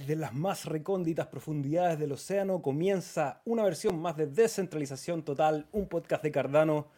[0.00, 5.88] Desde las más recónditas profundidades del océano comienza una versión más de Descentralización Total, un
[5.88, 6.88] podcast de Cardano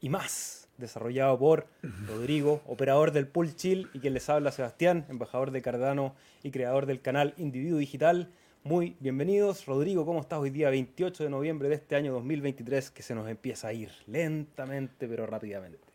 [0.00, 1.68] y más, desarrollado por
[2.08, 6.86] Rodrigo, operador del Pool Chill, y quien les habla Sebastián, embajador de Cardano y creador
[6.86, 8.32] del canal Individuo Digital.
[8.64, 9.64] Muy bienvenidos.
[9.66, 13.28] Rodrigo, ¿cómo estás hoy día 28 de noviembre de este año 2023 que se nos
[13.28, 15.86] empieza a ir lentamente pero rápidamente?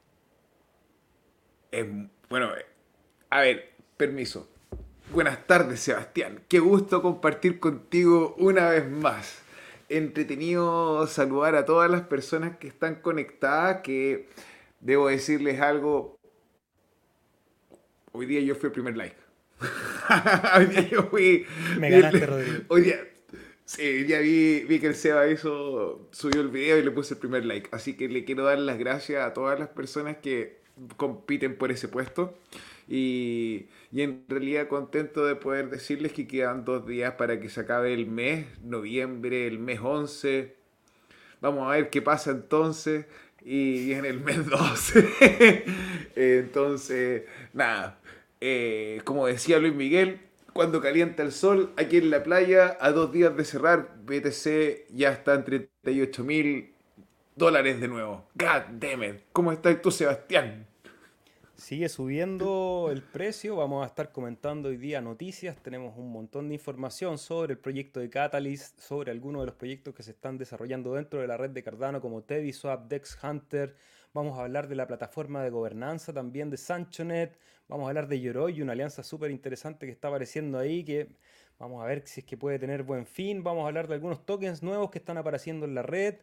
[1.73, 2.51] Eh, bueno,
[3.31, 4.52] a ver, permiso.
[5.11, 6.41] Buenas tardes, Sebastián.
[6.47, 9.41] Qué gusto compartir contigo una vez más.
[9.89, 14.27] Entretenido saludar a todas las personas que están conectadas, que
[14.79, 16.17] debo decirles algo.
[18.11, 19.15] Hoy día yo fui el primer like.
[20.57, 21.45] hoy día yo fui...
[21.77, 22.63] Me ganaste, Rodrigo.
[22.69, 22.99] Hoy día...
[23.65, 27.19] Sí, ya vi, vi que el Seba hizo, subió el video y le puse el
[27.19, 27.69] primer like.
[27.71, 30.61] Así que le quiero dar las gracias a todas las personas que
[30.97, 32.37] compiten por ese puesto.
[32.87, 37.93] Y, en realidad contento de poder decirles que quedan dos días para que se acabe
[37.93, 40.55] el mes, noviembre, el mes 11.
[41.41, 43.05] Vamos a ver qué pasa entonces.
[43.45, 45.65] Y en el mes 12.
[46.15, 47.23] entonces,
[47.53, 47.99] nada.
[48.41, 50.19] Eh, como decía Luis Miguel,
[50.53, 55.11] cuando calienta el sol, aquí en la playa, a dos días de cerrar, BTC ya
[55.11, 56.73] está en 38 mil
[57.35, 58.27] dólares de nuevo.
[58.35, 59.21] God damn it.
[59.31, 60.67] ¿Cómo estás tú, Sebastián?
[61.63, 66.55] Sigue subiendo el precio, vamos a estar comentando hoy día noticias, tenemos un montón de
[66.55, 70.93] información sobre el proyecto de Catalyst, sobre algunos de los proyectos que se están desarrollando
[70.93, 73.77] dentro de la red de Cardano como TeddySwap, Dex Hunter,
[74.13, 77.39] vamos a hablar de la plataforma de gobernanza también de Sanchonet,
[77.69, 81.15] vamos a hablar de Yoroi, una alianza súper interesante que está apareciendo ahí, que
[81.59, 84.25] vamos a ver si es que puede tener buen fin, vamos a hablar de algunos
[84.25, 86.15] tokens nuevos que están apareciendo en la red,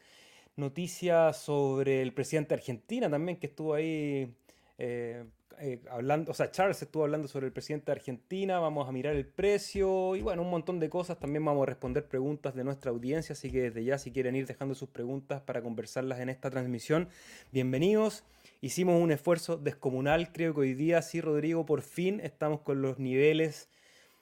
[0.56, 4.36] noticias sobre el presidente de Argentina también que estuvo ahí
[4.82, 5.24] eh,
[5.58, 9.14] eh, hablando, o sea, Charles estuvo hablando sobre el presidente de Argentina, vamos a mirar
[9.14, 11.18] el precio y bueno, un montón de cosas.
[11.18, 14.46] También vamos a responder preguntas de nuestra audiencia, así que desde ya si quieren ir
[14.46, 17.10] dejando sus preguntas para conversarlas en esta transmisión,
[17.52, 18.24] bienvenidos.
[18.62, 22.98] Hicimos un esfuerzo descomunal, creo que hoy día sí, Rodrigo, por fin estamos con los
[22.98, 23.68] niveles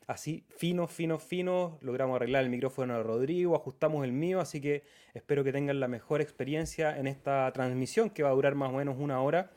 [0.09, 1.81] así finos, finos, finos.
[1.83, 4.83] Logramos arreglar el micrófono de Rodrigo, ajustamos el mío, así que
[5.15, 8.79] espero que tengan la mejor experiencia en esta transmisión que va a durar más o
[8.79, 9.53] menos una hora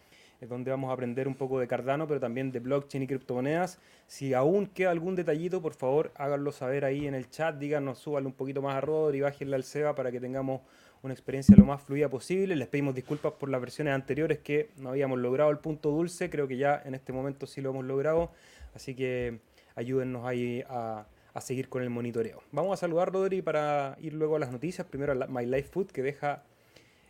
[0.50, 3.80] donde vamos a aprender un poco de Cardano, pero también de blockchain y criptomonedas.
[4.08, 8.28] Si aún queda algún detallito, por favor háganlo saber ahí en el chat, díganos, súbanle
[8.28, 10.62] un poquito más a Rodri, bájenle al SEBA para que tengamos
[11.04, 12.56] una experiencia lo más fluida posible.
[12.56, 16.48] Les pedimos disculpas por las versiones anteriores que no habíamos logrado el punto dulce, creo
[16.48, 18.32] que ya en este momento sí lo hemos logrado,
[18.76, 19.40] así que
[19.76, 21.06] ayúdennos ahí a,
[21.40, 22.44] seguir con el monitoreo.
[22.52, 24.86] Vamos a saludar Rodri para ir luego a las noticias.
[24.86, 26.44] Primero a My Life Food que deja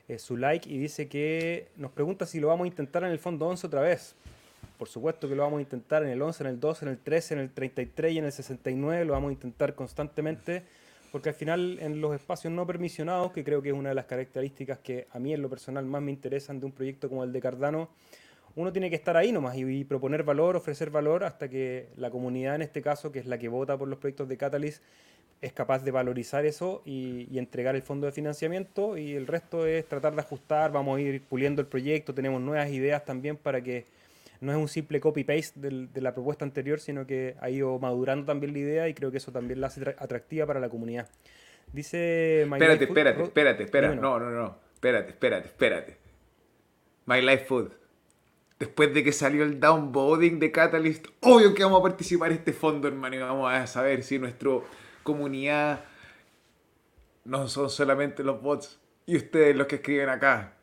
[0.08, 3.20] eh, su like y dice que nos pregunta si lo vamos a intentar en el
[3.20, 4.16] fondo 11 otra vez.
[4.78, 6.98] Por supuesto que lo vamos a intentar en el 11, en el 12, en el
[6.98, 9.06] 13, en el 33 y en el 69.
[9.06, 10.64] Lo vamos a intentar constantemente
[11.12, 14.06] porque al final en los espacios no permisionados, que creo que es una de las
[14.06, 17.34] características que a mí en lo personal más me interesan de un proyecto como el
[17.34, 17.90] de Cardano,
[18.56, 22.56] uno tiene que estar ahí nomás y, proponer valor, ofrecer valor hasta que la comunidad
[22.56, 24.82] en este caso, que es la que vota por los proyectos de Catalyst,
[25.42, 29.88] es capaz de valorizar eso y, entregar el fondo de financiamiento y el resto es
[29.88, 33.86] tratar de ajustar, vamos a ir puliendo el proyecto, tenemos nuevas ideas también para que
[34.40, 38.54] no es un simple copy-paste de la propuesta anterior, sino que ha ido madurando también
[38.54, 41.10] la idea y creo que eso también la hace atractiva para la comunidad.
[41.74, 42.46] Dice...
[42.48, 45.98] My espérate, espérate, espérate, espérate, no, no, no, espérate, espérate, espérate.
[47.06, 47.72] My Life Food.
[48.60, 52.54] Después de que salió el downvoting de Catalyst, obvio que vamos a participar en este
[52.54, 54.66] fondo, hermano, y vamos a saber si nuestro
[55.04, 55.82] comunidad
[57.26, 60.54] no son solamente los bots y ustedes los que escriben acá,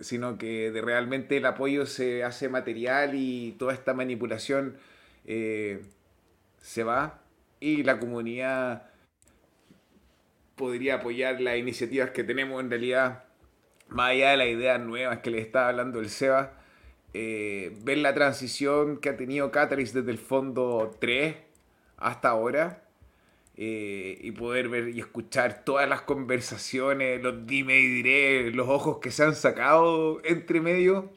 [0.00, 4.76] sino que de realmente el apoyo se hace material y toda esta manipulación
[5.26, 5.82] eh,
[6.58, 7.20] se va
[7.60, 8.90] y la comunidad
[10.56, 13.24] podría apoyar las iniciativas que tenemos en realidad,
[13.88, 16.52] más allá de las ideas nuevas que le estaba hablando el SEBA,
[17.12, 21.36] eh, ver la transición que ha tenido Catalyst desde el fondo 3
[21.96, 22.83] hasta ahora
[23.56, 28.98] eh, y poder ver y escuchar todas las conversaciones, los dime y diré, los ojos
[28.98, 31.12] que se han sacado entre medio.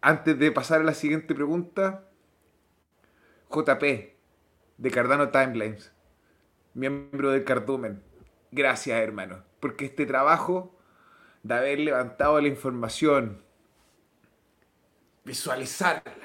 [0.00, 2.08] Antes de pasar a la siguiente pregunta,
[3.50, 3.82] JP
[4.78, 5.92] de Cardano Timelines,
[6.74, 8.02] miembro del Cardumen.
[8.50, 10.76] Gracias, hermano, porque este trabajo
[11.44, 13.42] de haber levantado la información,
[15.24, 16.16] visualizarla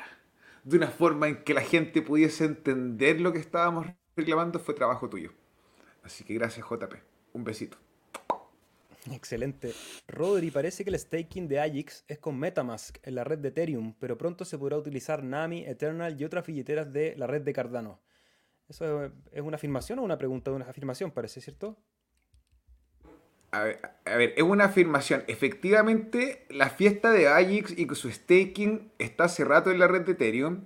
[0.64, 5.10] de una forma en que la gente pudiese entender lo que estábamos reclamando fue trabajo
[5.10, 5.32] tuyo.
[6.04, 6.96] Así que gracias, JP.
[7.34, 7.78] Un besito.
[9.12, 9.74] Excelente.
[10.08, 13.94] Rodri, parece que el staking de Ajax es con Metamask en la red de Ethereum,
[14.00, 18.00] pero pronto se podrá utilizar Nami, Eternal y otras billeteras de la red de Cardano.
[18.68, 21.78] ¿Eso es una afirmación o una pregunta de una afirmación, parece, cierto?
[23.52, 25.24] A ver, a ver, es una afirmación.
[25.28, 30.14] Efectivamente, la fiesta de Agix y su staking está hace rato en la red de
[30.14, 30.66] Ethereum.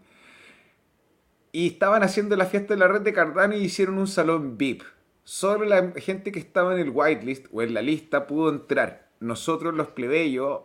[1.51, 4.83] Y estaban haciendo la fiesta en la red de Cardano y hicieron un salón VIP.
[5.23, 9.09] Solo la gente que estaba en el whitelist o en la lista pudo entrar.
[9.19, 10.61] Nosotros los plebeyos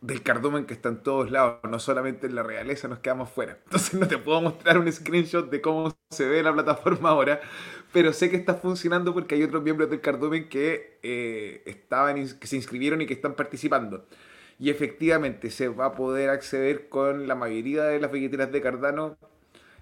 [0.00, 3.58] del cardumen que está en todos lados, no solamente en la realeza, nos quedamos fuera.
[3.64, 7.40] Entonces no te puedo mostrar un screenshot de cómo se ve la plataforma ahora,
[7.92, 12.46] pero sé que está funcionando porque hay otros miembros del cardumen que, eh, estaban, que
[12.46, 14.06] se inscribieron y que están participando.
[14.58, 19.16] Y efectivamente se va a poder acceder con la mayoría de las billeteras de Cardano.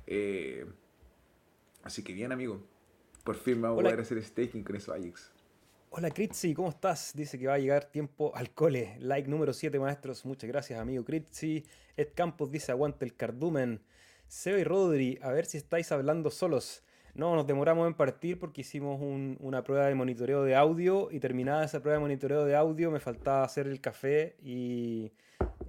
[0.07, 0.67] Eh,
[1.83, 2.63] así que bien, amigo.
[3.25, 5.33] Por fin vamos a poder hacer staking con eso, Ajax.
[5.91, 7.13] Hola Critzi, ¿cómo estás?
[7.15, 8.97] Dice que va a llegar tiempo al cole.
[9.01, 10.25] Like número 7, maestros.
[10.25, 11.65] Muchas gracias, amigo Critzi.
[11.97, 13.81] Ed Campos dice aguante el cardumen.
[14.29, 16.83] Seba y Rodri, a ver si estáis hablando solos.
[17.17, 19.01] No, nos demoramos en partir porque hicimos
[19.41, 23.01] una prueba de monitoreo de audio y terminada esa prueba de monitoreo de audio me
[23.01, 25.13] faltaba hacer el café y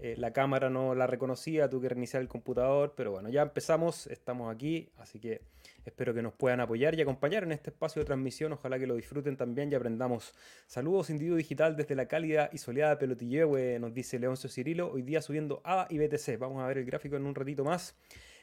[0.01, 4.07] eh, la cámara no la reconocía, tuve que reiniciar el computador, pero bueno, ya empezamos,
[4.07, 5.39] estamos aquí, así que
[5.85, 8.95] espero que nos puedan apoyar y acompañar en este espacio de transmisión, ojalá que lo
[8.95, 10.33] disfruten también y aprendamos.
[10.65, 15.21] Saludos Individuo Digital desde la cálida y soleada Pelotillehue, nos dice Leoncio Cirilo, hoy día
[15.21, 17.95] subiendo ADA y BTC, vamos a ver el gráfico en un ratito más.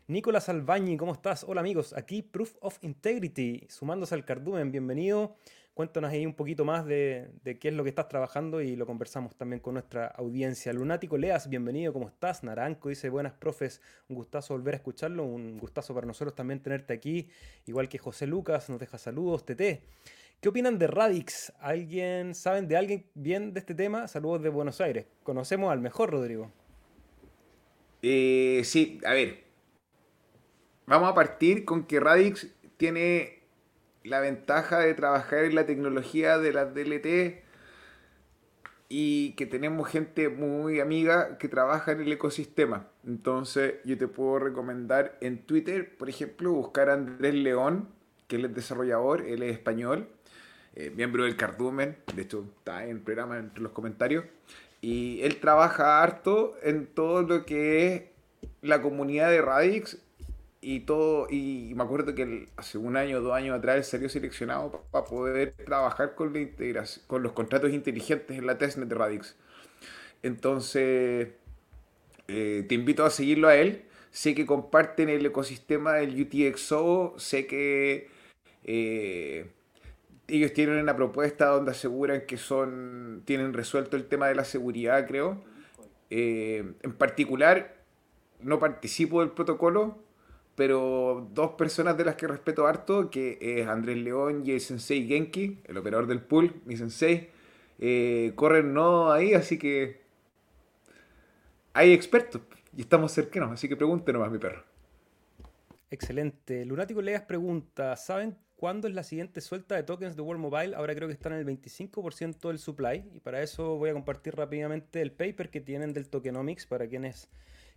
[0.07, 1.45] Nicolás Albañi, ¿cómo estás?
[1.45, 5.35] Hola amigos, aquí Proof of Integrity, sumándose al cardumen, bienvenido.
[5.73, 9.35] Cuéntanos ahí un poquito más de, qué es lo que estás trabajando y lo conversamos
[9.35, 10.75] también con nuestra audiencia.
[10.75, 12.45] Lunático Leas, bienvenido, ¿cómo estás?
[12.45, 13.81] Naranco dice, buenas profes,
[14.11, 17.31] un gustazo volver a escucharlo, un gustazo para nosotros también tenerte aquí,
[17.65, 19.81] igual que José Lucas, nos deja saludos, TT.
[20.39, 21.51] ¿Qué opinan de Radix?
[21.61, 24.07] ¿Alguien, saben de alguien bien de este tema?
[24.07, 25.07] Saludos de Buenos Aires.
[25.23, 26.53] Conocemos al mejor, Rodrigo.
[28.03, 29.44] Eh, sí, a ver,
[30.87, 33.41] Vamos a partir con que Radix tiene
[34.03, 37.43] la ventaja de trabajar en la tecnología de las DLT
[38.91, 42.87] y que tenemos gente muy amiga que trabaja en el ecosistema.
[43.07, 47.89] Entonces yo te puedo recomendar en Twitter, por ejemplo, buscar a Andrés León,
[48.29, 50.09] que él es desarrollador, él es español,
[50.75, 54.27] eh, miembro del Cardumen, de hecho está en el programa entre los comentarios,
[54.83, 58.03] y él trabaja harto en todo lo que es
[58.61, 60.04] la comunidad de Radix
[60.65, 64.83] y todo, y me acuerdo que hace un año o dos años atrás salió seleccionado
[64.91, 69.37] para poder trabajar con, la integración, con los contratos inteligentes en la testnet de Radix.
[70.23, 71.29] Entonces,
[72.29, 73.85] eh, te invito a seguirlo a él.
[74.11, 78.09] Sé que comparten el ecosistema del UTXO, sé que
[78.65, 79.51] eh,
[80.29, 85.07] ellos tienen una propuesta donde aseguran que son tienen resuelto el tema de la seguridad,
[85.07, 85.45] creo.
[86.09, 87.77] Eh, en particular,
[88.41, 90.04] no participo del protocolo,
[90.55, 95.07] pero dos personas de las que respeto harto, que es Andrés León y el sensei
[95.07, 97.31] Genki, el operador del pool, mi sensei,
[97.79, 100.03] eh, corren no ahí, así que
[101.73, 102.43] hay expertos
[102.77, 104.63] y estamos cercanos, así que pregúntenos más, mi perro.
[105.91, 106.65] Excelente.
[106.65, 110.75] Lunático Legas pregunta, ¿saben cuándo es la siguiente suelta de tokens de World Mobile?
[110.75, 114.35] Ahora creo que están en el 25% del supply y para eso voy a compartir
[114.35, 117.29] rápidamente el paper que tienen del tokenomics para quienes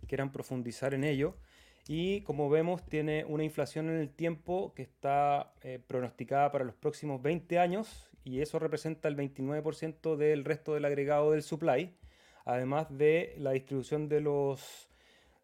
[0.06, 1.36] quieran profundizar en ello.
[1.90, 6.74] Y como vemos, tiene una inflación en el tiempo que está eh, pronosticada para los
[6.74, 11.94] próximos 20 años y eso representa el 29% del resto del agregado del supply,
[12.44, 14.90] además de la distribución de los,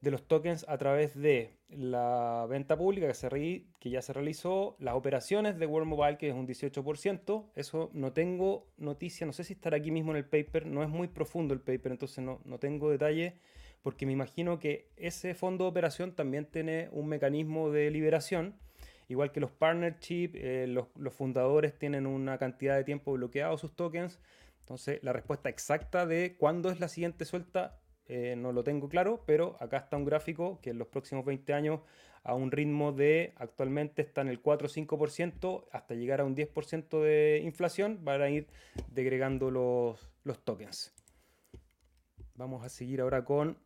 [0.02, 3.30] de los tokens a través de la venta pública que, se
[3.80, 8.12] que ya se realizó, las operaciones de World Mobile, que es un 18%, eso no
[8.12, 11.54] tengo noticia, no sé si estará aquí mismo en el paper, no es muy profundo
[11.54, 13.38] el paper, entonces no, no tengo detalle
[13.84, 18.56] porque me imagino que ese fondo de operación también tiene un mecanismo de liberación,
[19.08, 24.18] igual que los partnership, eh, los, fundadores tienen una cantidad de tiempo bloqueado sus tokens,
[24.60, 29.22] entonces la respuesta exacta de cuándo es la siguiente suelta eh, no lo tengo claro,
[29.26, 31.80] pero acá está un gráfico que en los próximos 20 años
[32.22, 36.34] a un ritmo de actualmente está en el 4 o 5%, hasta llegar a un
[36.34, 38.46] 10% de inflación, van a ir
[38.88, 40.94] degregando los, los tokens.
[42.34, 43.58] Vamos a seguir ahora con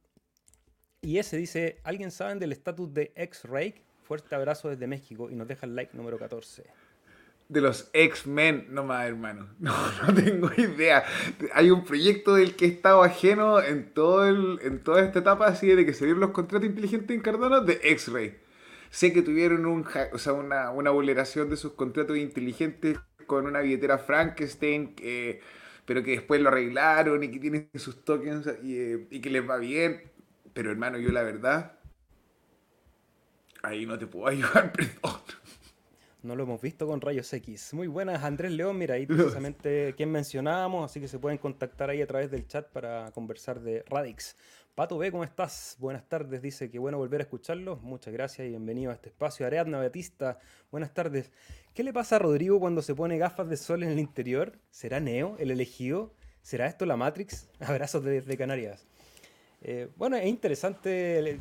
[1.01, 3.75] y ese dice, ¿alguien sabe del estatus de X-Ray?
[4.03, 6.65] Fuerte abrazo desde México y nos deja el like número 14.
[7.49, 9.49] De los X-Men, nomás, hermano.
[9.61, 11.05] No, no tengo idea.
[11.55, 15.47] Hay un proyecto del que he estado ajeno en, todo el, en toda esta etapa,
[15.47, 18.37] así de que se dieron los contratos inteligentes en Cardano de X-Ray.
[18.91, 24.95] Sé que tuvieron una, vulneración de sus contratos inteligentes con una billetera Frankenstein,
[25.85, 29.59] pero que después lo arreglaron y que tienen sus tokens eh, y que les va
[29.59, 30.18] bien
[30.59, 31.79] pero hermano, yo la verdad,
[33.63, 35.21] ahí no te puedo ayudar, perdón.
[36.25, 37.75] No lo hemos visto con Rayos X.
[37.75, 38.77] Muy buenas, Andrés León.
[38.77, 42.67] Mira, ahí precisamente quien mencionábamos, así que se pueden contactar ahí a través del chat
[42.73, 44.35] para conversar de Radix.
[44.75, 45.77] Pato B, ¿cómo estás?
[45.79, 47.77] Buenas tardes, dice que bueno volver a escucharlo.
[47.77, 49.47] Muchas gracias y bienvenido a este espacio.
[49.47, 50.41] Ariadna Batista,
[50.73, 51.31] buenas tardes.
[51.73, 54.59] ¿Qué le pasa a Rodrigo cuando se pone gafas de sol en el interior?
[54.73, 56.17] ¿Será Neo el elegido?
[56.43, 57.49] ¿Será esto la Matrix?
[57.61, 58.88] Abrazos desde Canarias.
[59.61, 61.41] Eh, bueno, es interesante,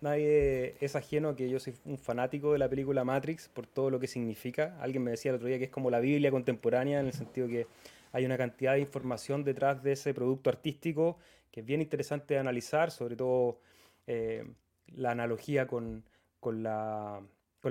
[0.00, 4.00] nadie, es ajeno que yo soy un fanático de la película Matrix por todo lo
[4.00, 4.76] que significa.
[4.80, 7.46] Alguien me decía el otro día que es como la Biblia contemporánea en el sentido
[7.46, 7.66] que
[8.12, 11.18] hay una cantidad de información detrás de ese producto artístico
[11.50, 13.60] que es bien interesante de analizar, sobre todo
[14.06, 14.44] eh,
[14.88, 16.04] la analogía con,
[16.42, 17.20] la,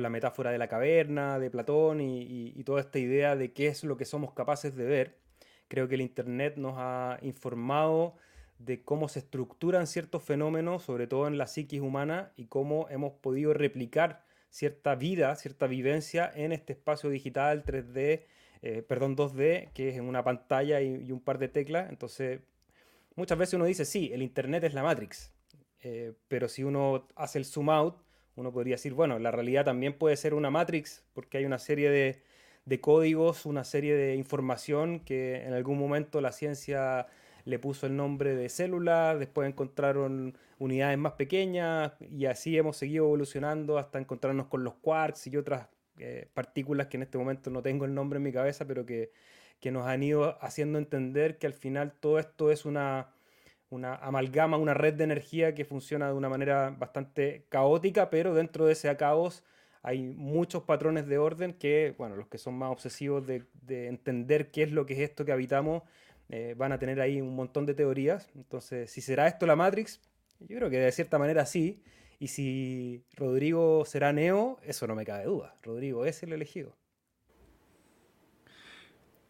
[0.09, 4.05] metáfora de la caverna, de Platón y toda esta idea de qué es lo que
[4.05, 5.17] somos capaces de ver.
[5.67, 8.15] Creo que el Internet nos ha informado
[8.65, 13.13] de cómo se estructuran ciertos fenómenos, sobre todo en la psiquis humana, y cómo hemos
[13.13, 18.23] podido replicar cierta vida, cierta vivencia en este espacio digital 3D,
[18.61, 21.89] eh, perdón, 2D, que es en una pantalla y, un par de teclas.
[21.89, 22.39] Entonces,
[23.15, 25.31] muchas veces uno dice, sí, el Internet es la Matrix,
[25.81, 27.97] eh, pero si uno hace el zoom out,
[28.35, 31.89] uno podría decir, bueno, la realidad también puede ser una Matrix, porque hay una serie
[31.89, 32.23] de,
[32.65, 37.07] de códigos, una serie de información que en algún momento la ciencia
[37.45, 43.05] le puso el nombre de célula, después encontraron unidades más pequeñas y así hemos seguido
[43.05, 45.67] evolucionando hasta encontrarnos con los quarks y otras
[45.99, 49.11] eh, partículas que en este momento no tengo el nombre en mi cabeza, pero que,
[49.71, 53.09] nos han ido haciendo entender que al final todo esto es una,
[53.71, 58.67] una amalgama, una red de energía que funciona de una manera bastante caótica, pero dentro
[58.67, 59.43] de ese caos
[59.81, 64.51] hay muchos patrones de orden que, bueno, los que son más obsesivos de, de entender
[64.51, 65.81] qué es lo que es esto que habitamos,
[66.29, 68.29] eh, van a tener ahí un montón de teorías.
[68.35, 70.01] Entonces, si será esto la Matrix,
[70.39, 71.81] yo creo que de cierta manera sí.
[72.17, 75.55] Y si Rodrigo será Neo, eso no me cabe duda.
[75.61, 76.75] Rodrigo es el elegido.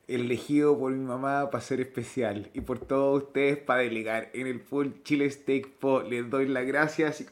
[0.08, 4.46] El elegido por mi mamá para ser especial y por todos ustedes para delegar en
[4.46, 6.04] el Full Chile Steak Po.
[6.04, 7.22] Les doy las gracias.
[7.22, 7.28] Y...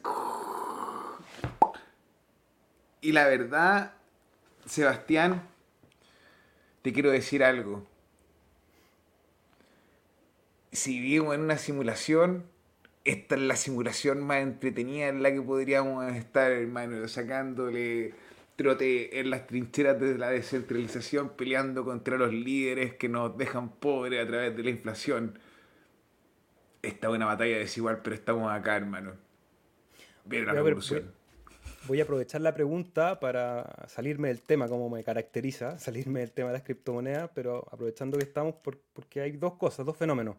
[3.00, 3.94] y la verdad,
[4.66, 5.46] Sebastián,
[6.82, 7.86] te quiero decir algo
[10.74, 12.44] si vivimos en una simulación,
[13.04, 18.14] esta es la simulación más entretenida en la que podríamos estar, hermano, sacándole
[18.56, 24.22] trote en las trincheras de la descentralización, peleando contra los líderes que nos dejan pobres
[24.22, 25.38] a través de la inflación.
[26.82, 29.12] Esta es una batalla desigual, pero estamos acá, hermano.
[30.24, 31.12] Viene la revolución.
[31.86, 36.48] Voy a aprovechar la pregunta para salirme del tema, como me caracteriza, salirme del tema
[36.48, 38.54] de las criptomonedas, pero aprovechando que estamos,
[38.94, 40.36] porque hay dos cosas, dos fenómenos.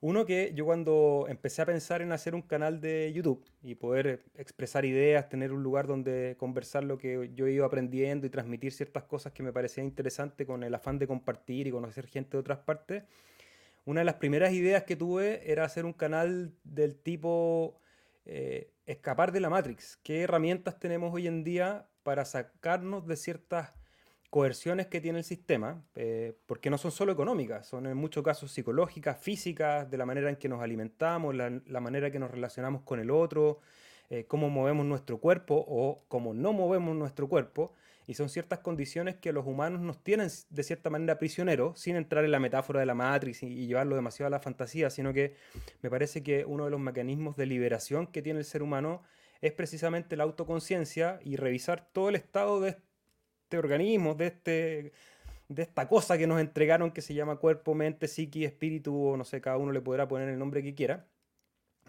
[0.00, 4.22] Uno que yo cuando empecé a pensar en hacer un canal de YouTube y poder
[4.36, 8.72] expresar ideas, tener un lugar donde conversar lo que yo he ido aprendiendo y transmitir
[8.72, 12.38] ciertas cosas que me parecían interesantes con el afán de compartir y conocer gente de
[12.38, 13.02] otras partes,
[13.84, 17.80] una de las primeras ideas que tuve era hacer un canal del tipo
[18.30, 19.96] eh, escapar de la Matrix.
[20.02, 23.72] ¿Qué herramientas tenemos hoy en día para sacarnos de ciertas
[24.28, 28.52] coerciones que tiene el sistema, eh, porque no son solo económicas, son en muchos casos
[28.52, 32.82] psicológicas, físicas, de la manera en que nos alimentamos, la, manera en que nos relacionamos
[32.82, 33.60] con el otro,
[34.10, 37.72] eh, cómo movemos nuestro cuerpo o cómo no movemos nuestro cuerpo.
[38.08, 42.24] Y son ciertas condiciones que los humanos nos tienen de cierta manera prisioneros, sin entrar
[42.24, 45.36] en la metáfora de la Matrix y, llevarlo demasiado a la fantasía, sino que
[45.82, 49.02] me parece que uno de los mecanismos de liberación que tiene el ser humano
[49.42, 52.78] es precisamente la autoconciencia y revisar todo el estado de,
[53.48, 54.92] este organismo, de, este,
[55.48, 59.24] de esta cosa que nos entregaron que se llama cuerpo, mente, psiqui, espíritu, o no
[59.24, 61.06] sé, cada uno le podrá poner el nombre que quiera.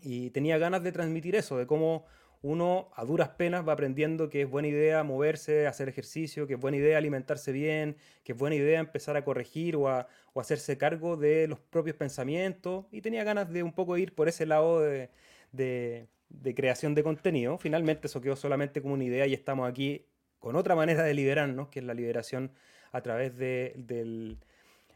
[0.01, 2.05] Y tenía ganas de transmitir eso, de cómo
[2.41, 6.59] uno a duras penas va aprendiendo que es buena idea moverse, hacer ejercicio, que es
[6.59, 11.17] buena idea alimentarse bien, que es buena idea empezar a corregir o a, hacerse cargo
[11.17, 12.85] de los propios pensamientos.
[12.91, 16.07] Y tenía ganas de un poco ir por ese lado de,
[16.55, 17.57] creación de contenido.
[17.57, 20.05] Finalmente eso quedó solamente como una idea y estamos aquí
[20.39, 22.53] con otra manera de liberarnos, que es la liberación
[22.93, 24.37] a través de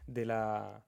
[0.06, 0.82] la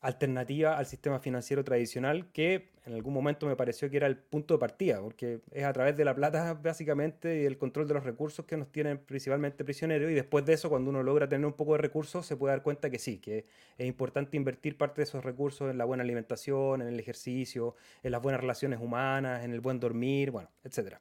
[0.00, 4.54] alternativa al sistema financiero tradicional, que en algún momento me pareció que era el punto
[4.54, 8.04] de partida, porque es a través de la plata básicamente y el control de los
[8.04, 11.52] recursos que nos tienen principalmente prisioneros, y después de eso, cuando uno logra tener un
[11.52, 15.04] poco de recursos, se puede dar cuenta que sí, que es importante invertir parte de
[15.04, 19.52] esos recursos en la buena alimentación, en el ejercicio, en las buenas relaciones humanas, en
[19.52, 20.96] el buen dormir, bueno, etc.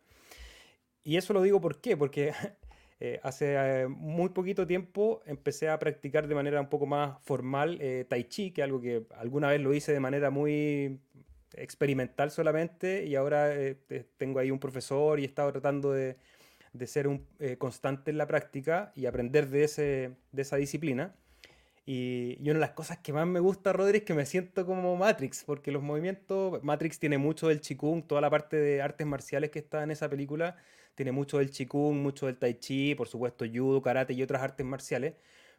[1.03, 1.95] Y eso lo digo ¿por qué?
[1.95, 2.33] Porque
[2.99, 7.77] Eh, hace eh, muy poquito tiempo empecé a practicar de manera un poco más formal
[7.79, 10.99] eh, tai chi, que es algo que alguna vez lo hice de manera muy
[11.53, 13.51] experimental solamente y ahora
[14.17, 16.17] tengo ahí un profesor y he estado tratando de,
[16.85, 17.25] ser un,
[17.59, 21.15] constante en la práctica y aprender de, ese, de esa disciplina.
[21.85, 24.65] Y, y, una de las cosas que más me gusta, Rodri, es que me siento
[24.65, 29.07] como Matrix, porque los movimientos, Matrix tiene mucho del Qigong, toda la parte de artes
[29.07, 30.57] marciales que está en esa película,
[30.97, 34.65] tiene mucho del Qigong, mucho del Tai Chi, por supuesto judo, karate y otras artes
[34.65, 35.13] marciales,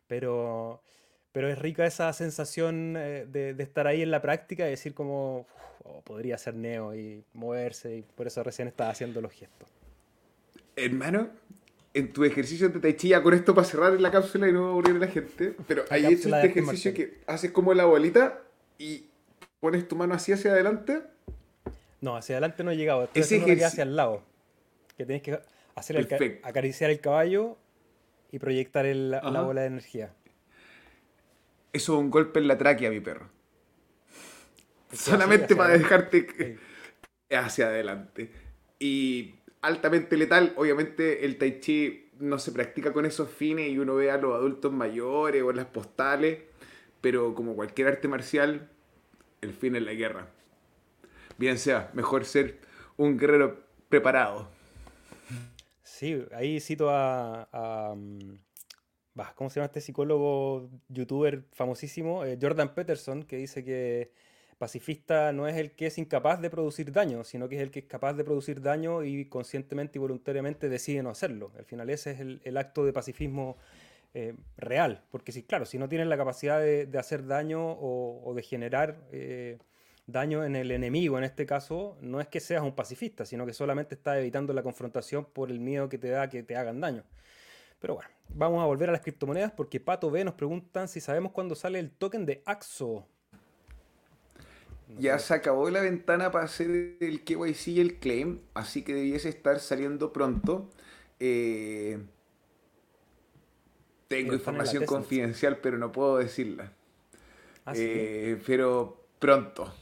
[0.09, 0.83] pero,
[1.30, 4.95] pero es rica esa sensación eh, de, de, estar ahí en la práctica y decir
[4.95, 5.47] como,
[5.85, 9.68] oh, podría ser Neo y moverse, y por eso recién estaba haciendo los gestos.
[10.75, 11.28] Hermano,
[11.95, 14.71] en tu ejercicio de Tai Chi, ya con esto para cerrar la cápsula y no
[14.71, 18.42] aburrir a la gente, pero ahí es este ejercicio que haces como la bolita
[18.76, 19.04] y
[19.61, 21.00] pones tu mano así hacia adelante.
[22.00, 24.27] No, hacia adelante no he llegado, estoy Ese hacia el lado.
[24.98, 25.40] Que tienes que
[25.76, 27.56] hacer el acariciar el caballo
[28.32, 30.12] y proyectar el, la bola de energía.
[31.72, 33.30] Eso es un golpe en la tráquea, mi perro.
[34.92, 36.58] Solamente para dejarte
[37.30, 38.32] hacia adelante.
[38.80, 40.52] Y altamente letal.
[40.56, 44.34] Obviamente el tai chi no se practica con esos fines y uno ve a los
[44.34, 46.40] adultos mayores o en las postales,
[47.00, 48.68] pero como cualquier arte marcial,
[49.42, 50.26] el fin es la guerra.
[51.36, 52.58] Bien sea, mejor ser
[52.96, 54.57] un guerrero preparado.
[55.98, 58.38] Sí, ahí cito a, mm,
[59.34, 62.24] ¿cómo se llama este psicólogo youtuber famosísimo?
[62.24, 64.12] Eh, Jordan Peterson, que dice que
[64.58, 67.80] pacifista no es el que es incapaz de producir daño, sino que es el que
[67.80, 71.50] es capaz de producir daño y conscientemente y voluntariamente decide no hacerlo.
[71.58, 73.56] Al final ese es el, acto de pacifismo
[74.14, 78.42] eh, real, porque si, claro, si no tienes la capacidad de, hacer daño o, de
[78.44, 79.58] generar eh,
[80.08, 83.52] daño en el enemigo, en este caso, no es que seas un pacifista, sino que
[83.52, 87.04] solamente estás evitando la confrontación por el miedo que te da que te hagan daño.
[87.78, 91.30] Pero bueno, vamos a volver a las criptomonedas porque Pato B nos preguntan si sabemos
[91.30, 93.06] cuándo sale el token de AXO
[94.96, 99.28] ya se acabó la ventana para hacer el KYC y el claim, así que debiese
[99.28, 100.70] estar saliendo pronto.
[101.20, 101.98] Eh,
[104.09, 106.72] tengo información confidencial, pero no puedo decirla.
[107.66, 109.72] Ah, eh, pero pronto.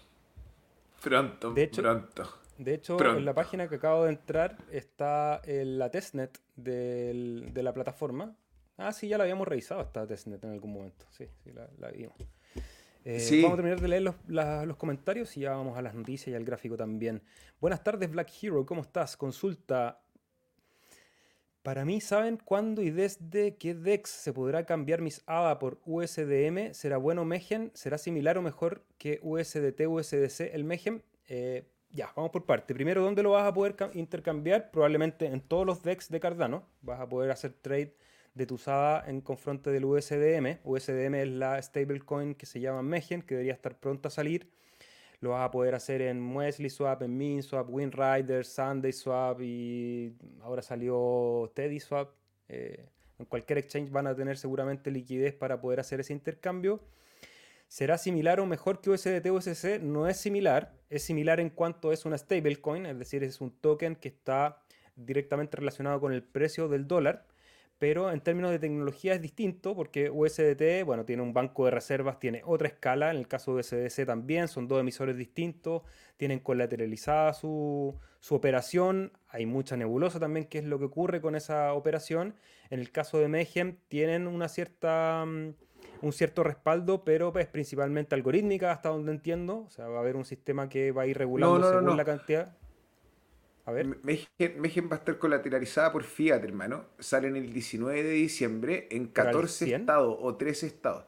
[1.07, 2.29] Pronto, de hecho, pronto.
[2.59, 8.35] De hecho, en la página que acabo de entrar está la testnet de la plataforma.
[8.77, 11.07] Ah, sí, ya la habíamos revisado esta testnet en algún momento.
[11.11, 12.17] Sí, sí, la, la vimos.
[13.05, 16.35] Eh, vamos a terminar de leer los, comentarios y ya vamos a las noticias y
[16.35, 17.23] al gráfico también.
[17.61, 19.17] Buenas tardes, Black Hero, ¿cómo estás?
[19.17, 20.01] Consulta.
[21.67, 26.73] Para mí, ¿saben cuándo y desde qué DEX se podrá cambiar mis ADA por USDM?
[26.73, 27.73] ¿Será bueno Megen?
[27.75, 31.03] ¿Será similar o mejor que USDT, USDC el Megen?
[31.27, 32.73] Eh, ya, vamos por parte.
[32.73, 34.71] Primero, ¿dónde lo vas a poder intercambiar?
[34.71, 36.69] Probablemente en todos los DEX de Cardano.
[36.83, 37.97] Vas a poder hacer trade
[38.35, 40.61] de tu SADA en confronte del USDM.
[40.63, 44.53] USDM es la stablecoin que se llama Megen, que debería estar pronta a salir.
[45.21, 50.63] Lo vas a poder hacer en Muesli Swap, en MinSwap, WinRider, Sunday Swap y ahora
[50.63, 52.11] salió Teddy Swap.
[52.49, 56.81] Eh, en cualquier exchange van a tener seguramente liquidez para poder hacer ese intercambio.
[57.69, 59.81] ¿Será similar o mejor que USDT USC?
[59.81, 60.75] No es similar.
[60.91, 64.63] Es similar en cuanto es una stablecoin, es decir, es un token que está
[64.95, 67.27] directamente relacionado con el precio del dólar
[67.79, 72.19] pero en términos de tecnología es distinto porque USDT, bueno, tiene un banco de reservas,
[72.19, 75.83] tiene otra escala, en el caso de USDC también, son dos emisores distintos,
[76.17, 81.37] tienen colateralizada su, su operación, hay mucha nebulosa también, que es lo que ocurre con
[81.37, 82.35] esa operación.
[82.71, 85.55] En el caso de Megen tienen una cierta, mm,
[86.01, 90.17] un cierto respaldo, pero es principalmente algorítmica, hasta donde entiendo, o sea, va a haber
[90.17, 92.57] un sistema que va a ir regulando según la cantidad.
[93.67, 93.99] A ver.
[94.05, 96.87] Megen, va a estar colateralizada por Fiat, hermano.
[97.01, 101.05] Sale en el 19 de diciembre en 14 estados o 13 estados.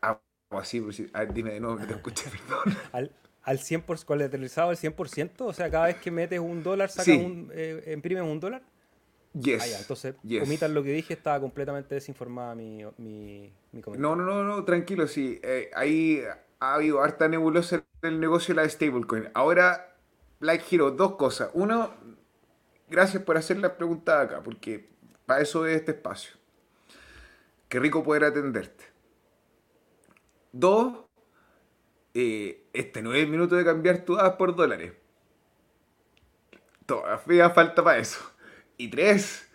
[0.00, 1.02] Ah, así, pues,
[1.34, 2.78] dime de nuevo que te escuché, perdón.
[2.92, 3.10] Al,
[3.42, 7.50] al 100%, colateralizado al 100%, o sea, cada vez que metes un dólar, sacas un,
[7.52, 8.62] eh, imprimes un dólar.
[9.32, 9.62] Yes.
[9.62, 13.98] Ah, entonces, omitan lo que dije, estaba completamente desinformada mi, mi, mi comentario.
[13.98, 15.40] No, no, no, no, tranquilo, sí.
[15.42, 16.22] Eh, ahí
[16.60, 19.30] ha habido harta nebulosa en el negocio de la stablecoin.
[19.34, 19.91] Ahora
[20.42, 21.50] Black Hero, dos cosas.
[21.54, 21.94] Uno,
[22.90, 24.90] gracias por hacer la pregunta acá, porque
[25.24, 26.34] para eso es este espacio.
[27.68, 28.84] Qué rico poder atenderte.
[30.50, 31.04] Dos,
[32.14, 34.94] eh, este no es el minuto de cambiar tu A por dólares.
[36.86, 38.18] Todavía falta para eso.
[38.76, 39.48] Y tres,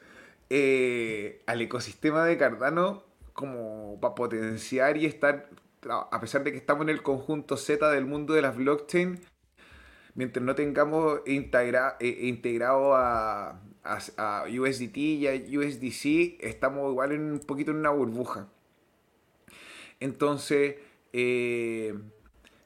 [0.49, 5.49] eh, al ecosistema de Cardano como para potenciar y estar,
[5.89, 9.19] a pesar de que estamos en el conjunto Z del mundo de las blockchain,
[10.17, 17.31] mientras no tengamos integra, eh, integrado a, a, USDT y a USDC, estamos igual en
[17.33, 18.49] un poquito en una burbuja.
[19.99, 20.77] Entonces,
[21.13, 21.93] eh,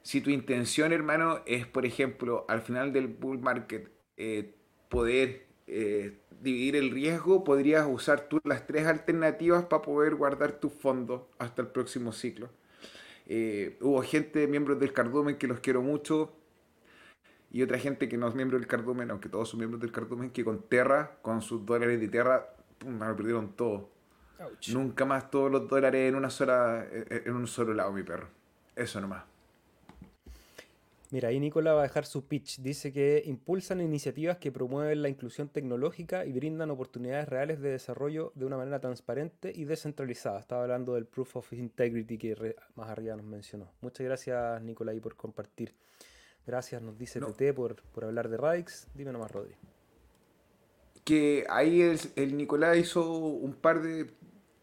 [0.02, 4.54] si tu intención, hermano, es, por ejemplo, al final del bull market, eh,
[4.88, 5.46] poder
[6.40, 11.62] dividir el riesgo, podrías usar tú las tres alternativas para poder guardar tus fondos hasta
[11.62, 12.50] el próximo ciclo.
[13.80, 16.34] Hubo gente, miembros del cardumen, que los quiero mucho,
[17.52, 20.30] y otra gente que no es miembro del cardumen, aunque todos son miembros del cardumen,
[20.30, 22.48] que con Terra, con sus dólares de Terra,
[22.86, 23.90] me perdieron todo.
[24.72, 28.28] Nunca más todos los dólares en una sola, en un solo lado, mi perro.
[28.74, 29.24] Eso nomás.
[31.10, 32.60] Mira, ahí Nicola va a dejar su pitch.
[32.60, 38.32] Dice que impulsan iniciativas que promueven la inclusión tecnológica y brindan oportunidades reales de desarrollo
[38.34, 40.40] de una manera transparente y descentralizada.
[40.40, 43.70] Estaba hablando del Proof of Integrity que más arriba nos mencionó.
[43.82, 45.74] Muchas gracias, Nicola, ahí por compartir.
[46.46, 48.88] Gracias, nos dice TT por, por hablar de Radix.
[48.94, 49.54] Dime nomás, Rodri.
[51.04, 54.10] Que ahí el, el Nicolás hizo un par de,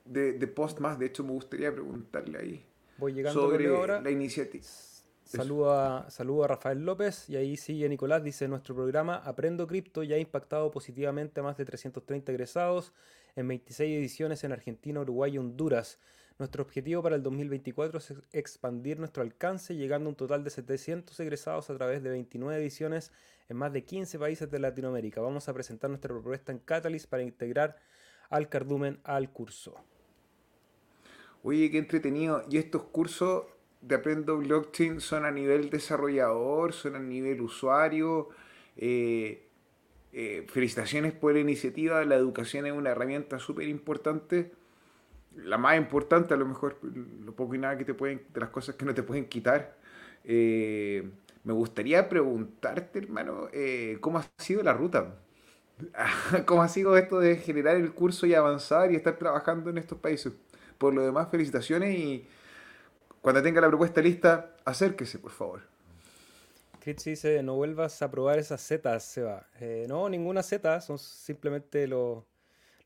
[0.06, 1.00] de, posts más.
[1.00, 2.66] De hecho, me gustaría preguntarle ahí.
[2.98, 4.02] Voy llegando sobre ahora.
[4.02, 4.64] la iniciativa.
[5.24, 10.16] Saludo a, a, Rafael López y ahí sigue Nicolás, dice nuestro programa Aprendo Cripto ya
[10.16, 12.94] ha impactado positivamente a más de 330 egresados
[13.36, 16.00] en 26 ediciones en Argentina, Uruguay y Honduras.
[16.40, 21.20] Nuestro objetivo para el 2024 es expandir nuestro alcance llegando a un total de 700
[21.20, 23.12] egresados a través de 29 ediciones
[23.50, 25.20] en más de 15 países de Latinoamérica.
[25.20, 27.76] Vamos a presentar nuestra propuesta en Catalyst para integrar
[28.30, 29.76] al cardumen al curso.
[31.44, 32.46] Oye, qué entretenido.
[32.50, 33.44] ¿Y estos cursos
[33.82, 38.30] de Aprendo Blockchain son a nivel desarrollador, son a nivel usuario.
[38.78, 39.46] Eh,
[40.14, 42.06] eh, felicitaciones por la iniciativa.
[42.06, 44.54] La educación es una herramienta súper importante.
[45.36, 48.50] La más importante, a lo mejor, lo poco y nada que te pueden, de las
[48.50, 49.78] cosas que no te pueden quitar.
[50.24, 51.10] Eh,
[51.44, 53.50] me gustaría preguntarte, hermano,
[54.02, 55.16] ¿cómo ha sido la ruta?
[56.46, 59.98] ¿Cómo ha sido esto de generar el curso y avanzar y estar trabajando en estos
[59.98, 60.34] países?
[60.78, 62.28] Por lo demás, felicitaciones y
[63.22, 65.62] cuando tenga la propuesta lista, acérquese, por favor.
[66.80, 69.48] Chris dice, no vuelvas a probar esas setas, Seba.
[69.60, 72.24] Eh, no, ninguna seta, son simplemente los,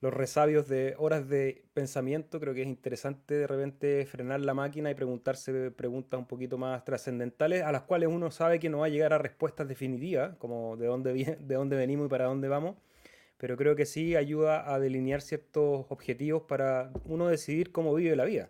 [0.04, 2.38] los resabios de horas de pensamiento.
[2.42, 6.84] Creo que es interesante de repente frenar la máquina y preguntarse preguntas un poquito más
[6.84, 10.76] trascendentales, a las cuales uno sabe que no va a llegar a respuestas definitivas, como
[10.76, 12.76] de dónde, de dónde venimos y para dónde vamos.
[13.38, 18.26] Pero creo que sí ayuda a delinear ciertos objetivos para uno decidir cómo vive la
[18.26, 18.50] vida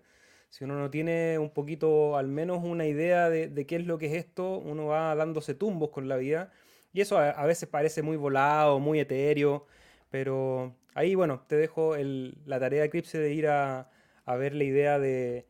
[0.50, 4.06] si uno no tiene un poquito, al menos una idea de, qué es lo que
[4.06, 6.52] es esto, uno va dándose tumbos con la vida.
[6.94, 9.66] Y eso a, veces parece muy volado, muy etéreo,
[10.12, 13.90] pero ahí, bueno, te dejo la tarea de Eclipse de ir a,
[14.28, 15.46] ver la idea de,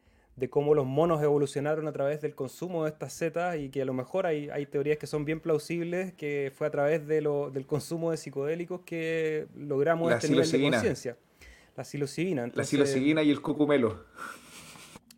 [0.50, 3.94] cómo los monos evolucionaron a través del consumo de estas setas y que a lo
[3.94, 7.22] mejor hay, teorías que son bien plausibles, que fue a través de
[7.54, 11.18] del consumo de psicodélicos que logramos este nivel de conciencia.
[11.76, 12.52] La psilocibina.
[12.54, 14.06] la psilocibina y el cucumelo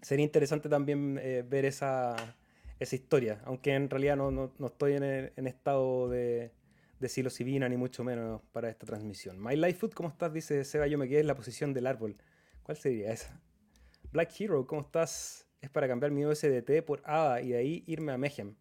[0.06, 2.16] sería interesante también eh, ver esa,
[2.80, 6.52] esa, historia, aunque en realidad no, no, no estoy en, en, estado de,
[7.06, 9.39] de psilocibina ni mucho menos para esta transmisión.
[9.39, 10.34] My Life Food, ¿cómo estás?
[10.34, 12.18] Dice Seba, yo me quedé en la posición del árbol.
[12.63, 13.39] ¿Cuál sería esa?
[14.12, 15.46] Black Hero, ¿cómo estás?
[15.62, 18.56] Es para cambiar mi USDT por ADA y de ahí irme a Mayhem.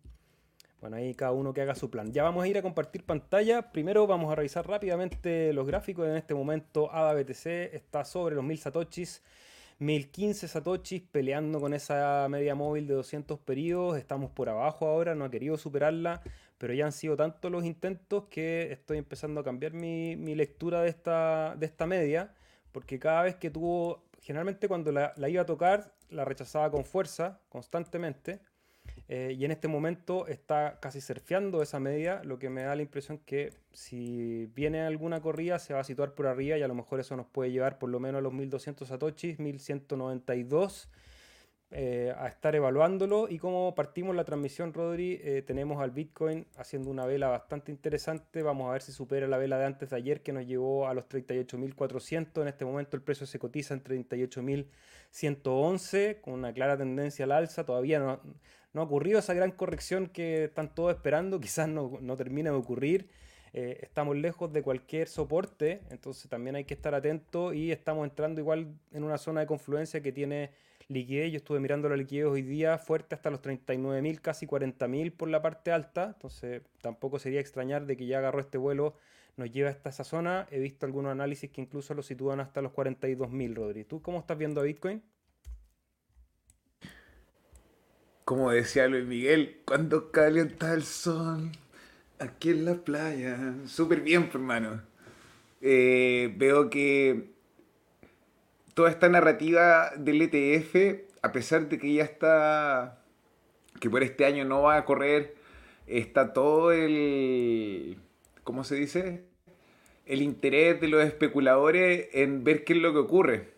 [0.79, 2.13] Bueno, ahí cada uno que haga su plan.
[2.13, 3.73] Ya vamos a ir a compartir pantalla.
[3.73, 6.07] Primero vamos a revisar rápidamente los gráficos.
[6.07, 9.23] En este momento ADA BTC está sobre los 1000 satoshis.
[9.79, 13.97] 1015 satoshis peleando con esa media móvil de 200 periodos.
[13.97, 16.21] Estamos por abajo ahora, no ha querido superarla,
[16.59, 20.89] pero ya han sido tantos los intentos que estoy empezando a cambiar mi, lectura de
[20.89, 22.35] esta, media,
[22.73, 26.85] porque cada vez que tuvo, generalmente cuando la, la iba a tocar, la rechazaba con
[26.85, 28.41] fuerza, constantemente.
[29.09, 32.83] Eh, y en este momento está casi surfeando esa media, lo que me da la
[32.83, 36.75] impresión que si viene alguna corrida se va a situar por arriba y a lo
[36.75, 40.89] mejor eso nos puede llevar por lo menos a los 1200 satoshis, 1192.
[41.77, 46.89] Eh, a estar evaluándolo y como partimos la transmisión, Rodri, eh, tenemos al Bitcoin haciendo
[46.89, 48.45] una vela bastante interesante.
[48.45, 50.95] Vamos a ver si supera la vela de antes de ayer que nos llevó a
[50.95, 52.43] los 38.400.
[52.43, 57.67] En este momento el precio se cotiza en 38.111 con una clara tendencia al alza.
[57.67, 58.21] Todavía no,
[58.75, 63.09] ha ocurrido esa gran corrección que están todos esperando, quizás no, no termine de ocurrir.
[63.53, 68.41] Eh, estamos lejos de cualquier soporte, entonces también hay que estar atento y estamos entrando
[68.41, 70.53] igual en una zona de confluencia que tiene
[70.89, 71.33] liquidez.
[71.33, 75.43] Yo estuve mirando la liquidez hoy día fuerte hasta los 39.000, casi 40.000 por la
[75.43, 78.95] parte alta, entonces tampoco sería extrañar de que ya agarró este vuelo,
[79.37, 80.47] nos lleva hasta esa zona.
[80.51, 83.85] He visto algunos análisis que incluso lo sitúan hasta los 42.000, Rodri.
[83.85, 85.03] ¿Tú cómo estás viendo a Bitcoin?
[88.25, 91.53] Como decía Luis Miguel, cuando calienta el sol,
[92.19, 93.55] aquí en la playa.
[93.67, 94.83] Súper bien, hermano.
[95.61, 97.34] Eh, veo que
[98.75, 103.03] toda esta narrativa del ETF, a pesar de que ya está,
[103.81, 105.35] que por este año no va a correr,
[105.87, 107.99] está todo el,
[108.43, 109.25] ¿cómo se dice?
[110.07, 113.55] el interés de los especuladores en ver qué es lo que ocurre.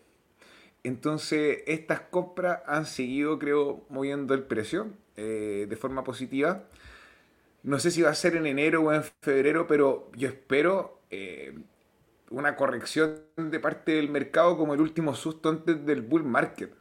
[0.83, 6.63] Entonces, estas compras han seguido, creo, moviendo el precio eh, de forma positiva.
[7.63, 11.55] No sé si va a ser en enero o en febrero, pero yo espero eh,
[12.29, 16.73] una corrección de parte del mercado como el último susto antes del bull market,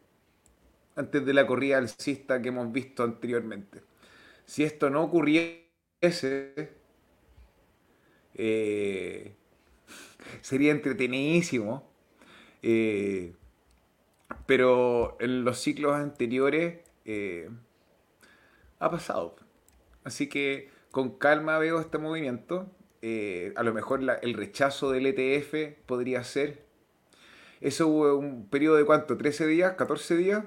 [0.96, 3.82] antes de la corrida alcista que hemos visto anteriormente.
[4.44, 6.70] Si esto no ocurriese,
[8.35, 9.35] eh,
[10.40, 11.90] sería entretenidísimo.
[12.62, 13.35] Eh,
[14.46, 17.48] pero en los ciclos anteriores eh,
[18.78, 19.37] ha pasado.
[20.04, 22.70] Así que con calma veo este movimiento.
[23.57, 26.66] A lo mejor el rechazo del ETF podría ser.
[27.61, 30.45] Eso hubo un periodo de cuánto, 13 días, 14 días.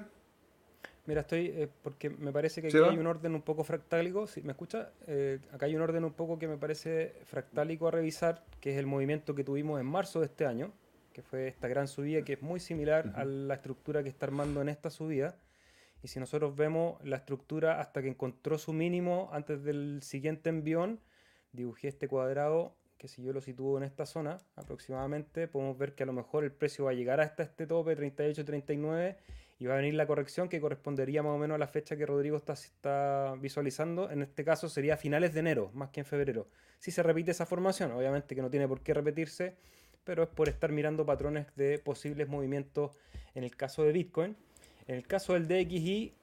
[1.06, 4.42] Mira, estoy, eh, porque me parece que aquí hay un orden un poco fractálico, ¿sí?
[4.42, 4.92] ¿me escucha?
[5.06, 8.78] Eh, acá hay un orden un poco que me parece fractálico a revisar, que es
[8.78, 10.72] el movimiento que tuvimos en marzo de este año,
[11.12, 14.62] que fue esta gran subida, que es muy similar a la estructura que está armando
[14.62, 15.36] en esta subida.
[16.02, 21.00] Y si nosotros vemos la estructura hasta que encontró su mínimo antes del siguiente envión,
[21.52, 26.02] dibujé este cuadrado que si yo lo sitúo en esta zona aproximadamente, podemos ver que
[26.02, 29.16] a lo mejor el precio va a llegar hasta este tope 38-39
[29.58, 32.04] y va a venir la corrección que correspondería más o menos a la fecha que
[32.04, 34.10] Rodrigo está, está, visualizando.
[34.10, 36.48] En este caso sería finales de enero, más que en febrero.
[36.78, 39.56] Si se repite esa formación, obviamente que no tiene por qué repetirse,
[40.04, 42.92] pero es por estar mirando patrones de posibles movimientos
[43.34, 44.36] en el caso de Bitcoin.
[44.86, 46.14] En el caso del DXY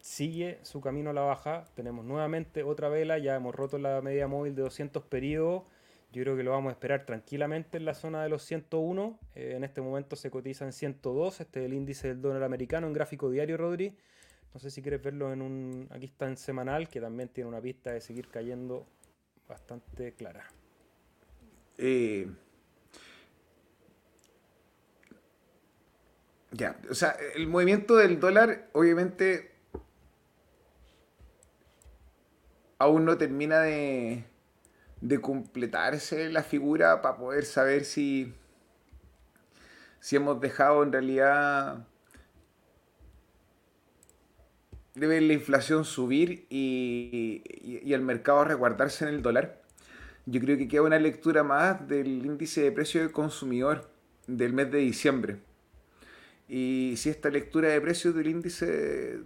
[0.00, 1.64] sigue su camino a la baja.
[1.74, 5.64] Tenemos nuevamente otra vela, ya hemos roto la media móvil de 200 periodos
[6.12, 9.18] yo creo que lo vamos a esperar tranquilamente en la zona de los 101.
[9.36, 11.40] Eh, en este momento se cotiza en 102.
[11.40, 13.96] Este es el índice del dólar americano en gráfico diario, Rodri.
[14.52, 15.88] No sé si quieres verlo en un.
[15.90, 18.86] Aquí está en semanal, que también tiene una pista de seguir cayendo
[19.46, 20.48] bastante clara.
[21.78, 22.28] Eh,
[26.50, 29.52] ya, o sea, el movimiento del dólar, obviamente,
[32.80, 34.24] aún no termina de
[35.20, 38.32] completarse la figura para poder saber si,
[40.00, 41.86] si hemos dejado en realidad
[44.94, 47.42] de ver la inflación subir y,
[47.92, 49.60] el mercado resguardarse en el dólar.
[50.24, 53.90] Yo creo que queda una lectura más del índice de precio del consumidor
[54.26, 55.36] del mes de diciembre.
[56.48, 59.20] Y si esta lectura de precios del índice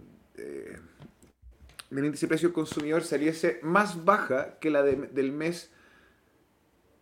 [1.89, 5.71] del índice de precio del consumidor saliese más baja que la del mes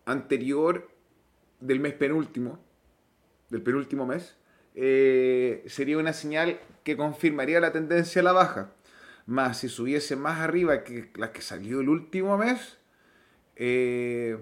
[0.05, 0.89] anterior,
[1.59, 2.59] del mes penúltimo,
[3.49, 4.35] del penúltimo mes,
[4.75, 8.71] eh, sería una señal que confirmaría la tendencia a la baja.
[9.25, 12.77] Más si subiese más arriba que la que salió el último mes,
[13.55, 14.37] eh,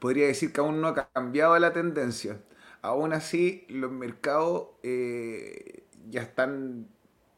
[0.00, 2.40] podría decir que aún no ha cambiado la tendencia.
[2.82, 6.88] Aún así, los mercados eh, ya están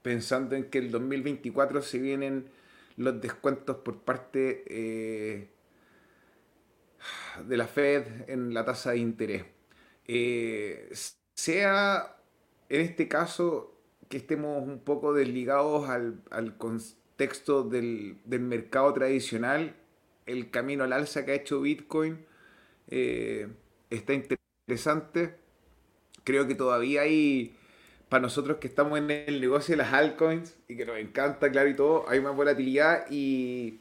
[0.04, 2.50] pensando en que el 2024 se vienen
[2.98, 5.48] los descuentos por parte eh,
[7.46, 9.46] de la Fed en la tasa de interés.
[10.06, 10.90] Eh,
[11.34, 12.16] sea
[12.68, 16.22] en este caso que estemos un poco desligados al,
[16.58, 19.74] contexto del, mercado tradicional,
[20.26, 22.26] el camino al alza que ha hecho Bitcoin
[22.88, 23.48] eh,
[23.88, 25.36] está interesante.
[26.24, 27.56] Creo que todavía hay
[28.08, 31.68] para nosotros que estamos en el negocio de las altcoins y que nos encanta, claro,
[31.68, 33.80] y todo, hay más volatilidad y,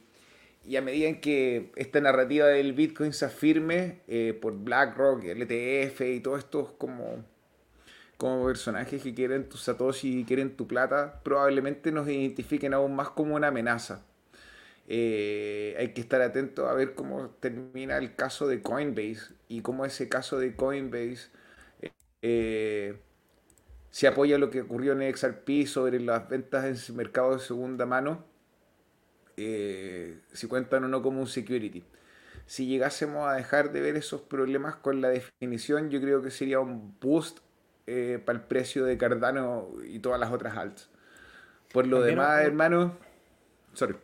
[0.66, 6.00] y a medida que esta narrativa del Bitcoin se afirme eh, por BlackRock, el ETF
[6.02, 7.24] y todos estos como,
[8.16, 13.10] como personajes que quieren tu Satoshi y quieren tu plata, probablemente nos identifiquen aún más
[13.10, 14.04] como una amenaza.
[14.86, 19.84] Eh, hay que estar atento a ver cómo termina el caso de Coinbase y cómo
[19.86, 21.30] ese caso de Coinbase
[22.22, 22.96] eh,
[23.94, 27.86] se apoya lo que ocurrió en XRP sobre las ventas en su mercado de segunda
[27.86, 28.24] mano,
[29.36, 31.84] eh, si cuentan o no como un security.
[32.44, 36.58] Si llegásemos a dejar de ver esos problemas con la definición, yo creo que sería
[36.58, 37.38] un boost
[37.86, 40.90] eh, para el precio de Cardano y todas las otras alts.
[41.72, 42.98] Por lo demás, hermano,
[43.74, 43.94] sorry,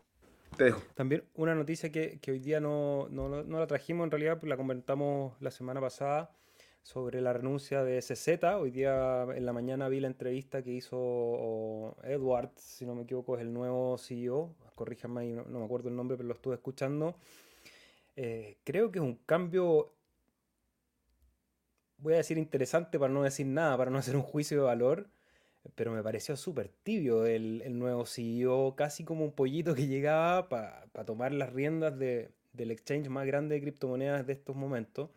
[0.57, 0.83] te dejo.
[0.95, 5.51] También una noticia que, hoy día no, no, la trajimos, en realidad la comentamos la
[5.51, 6.31] semana pasada
[6.93, 8.43] sobre la renuncia de CZ.
[8.59, 13.37] Hoy día en la mañana vi la entrevista que hizo Edward, si no me equivoco,
[13.37, 14.57] es el nuevo CEO.
[14.75, 17.15] Corríjame, no, no me acuerdo el nombre, pero lo estuve escuchando.
[18.17, 19.93] Eh, creo que es un cambio,
[21.99, 25.07] voy a decir interesante para no decir nada, para no hacer un juicio de valor,
[25.77, 31.05] pero me pareció súper tibio el, nuevo CEO, casi como un pollito que llegaba para
[31.07, 35.09] tomar las riendas del exchange más grande de criptomonedas de estos momentos.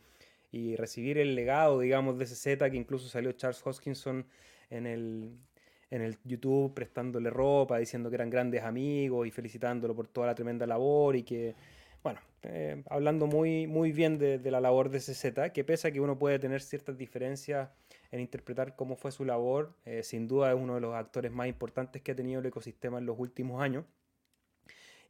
[0.53, 4.23] Y recibir el legado, digamos, de CZ, que incluso salió Charles Hoskinson
[4.69, 5.35] en el,
[5.89, 10.35] en el YouTube prestándole ropa, diciendo que eran grandes amigos y felicitándolo por toda la
[10.35, 11.55] tremenda labor y que,
[12.03, 15.99] bueno, eh, hablando muy, muy bien de, la labor de CZ, que pese a que
[15.99, 17.71] uno puede tener ciertas diferencias
[18.11, 21.47] en interpretar cómo fue su labor, eh, sin duda es uno de los actores más
[21.47, 23.85] importantes que ha tenido el ecosistema en los últimos años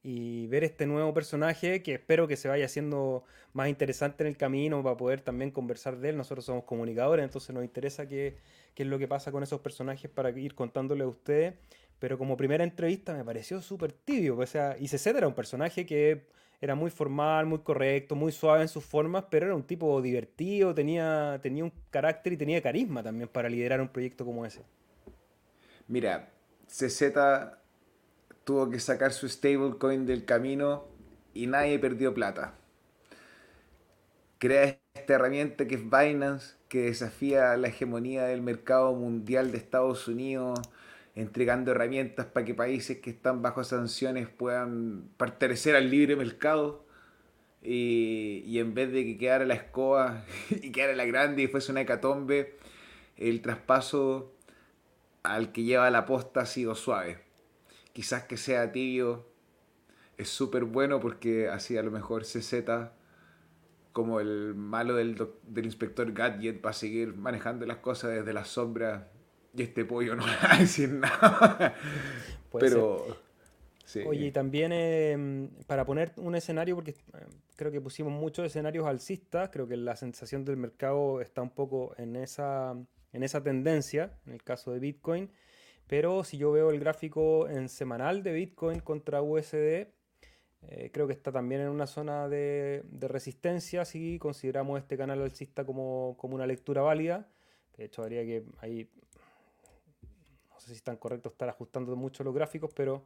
[0.04, 4.36] y ver este nuevo personaje que espero que se vaya haciendo más interesante en el
[4.38, 6.18] camino para poder también conversar de él.
[6.18, 8.36] Nosotros somos comunicadores, entonces nos interesa qué,
[8.76, 11.54] qué es lo que pasa con esos personajes para ir contándole a ustedes.
[12.00, 14.38] Pero como primera entrevista me pareció súper tibio.
[14.38, 16.26] O sea, era un personaje que
[16.60, 20.74] era muy formal, muy correcto, muy suave en sus formas, pero era un tipo divertido,
[20.74, 24.64] tenía, tenía un carácter y tenía carisma también para liderar un proyecto como ese.
[25.88, 26.30] Mira,
[26.68, 27.04] CZ
[28.44, 30.86] tuvo que sacar su stablecoin del camino
[31.34, 32.56] y nadie perdió plata.
[34.38, 40.08] Crea esta herramienta que es Binance, que desafía la hegemonía del mercado mundial de Estados
[40.08, 40.60] Unidos,
[41.16, 46.84] entregando herramientas para que países que están bajo sanciones puedan pertenecer al libre mercado.
[47.66, 51.82] Y, en vez de que quedara la escoba y quedara la grande y fuese una
[51.82, 52.58] hecatombe,
[53.16, 54.34] el traspaso
[55.24, 57.23] al que lleva la posta ha sido suave
[57.94, 59.26] quizás que sea tibio
[60.18, 62.54] es súper bueno porque así a lo mejor CZ
[63.94, 68.44] como el malo del, del inspector Gadget va a seguir manejando las cosas desde la
[68.44, 69.12] sombra
[69.56, 71.76] y este pollo no va a decir nada.
[72.60, 73.22] Pero...
[74.08, 78.88] Oye, y también em, para poner un escenario, porque em, creo que pusimos muchos escenarios
[78.88, 82.76] alcistas, creo que la sensación del mercado está un poco en esa,
[83.12, 85.30] en esa tendencia, en el caso de Bitcoin.
[85.88, 89.88] Pero si yo veo el gráfico en semanal de Bitcoin contra USD,
[90.70, 95.66] eh, creo que está también en una zona de, resistencia si consideramos este canal alcista
[95.66, 97.28] como, una lectura válida.
[97.78, 98.90] De hecho, habría que ahí,
[100.50, 103.04] no sé si están correctos estar ajustando mucho los gráficos, pero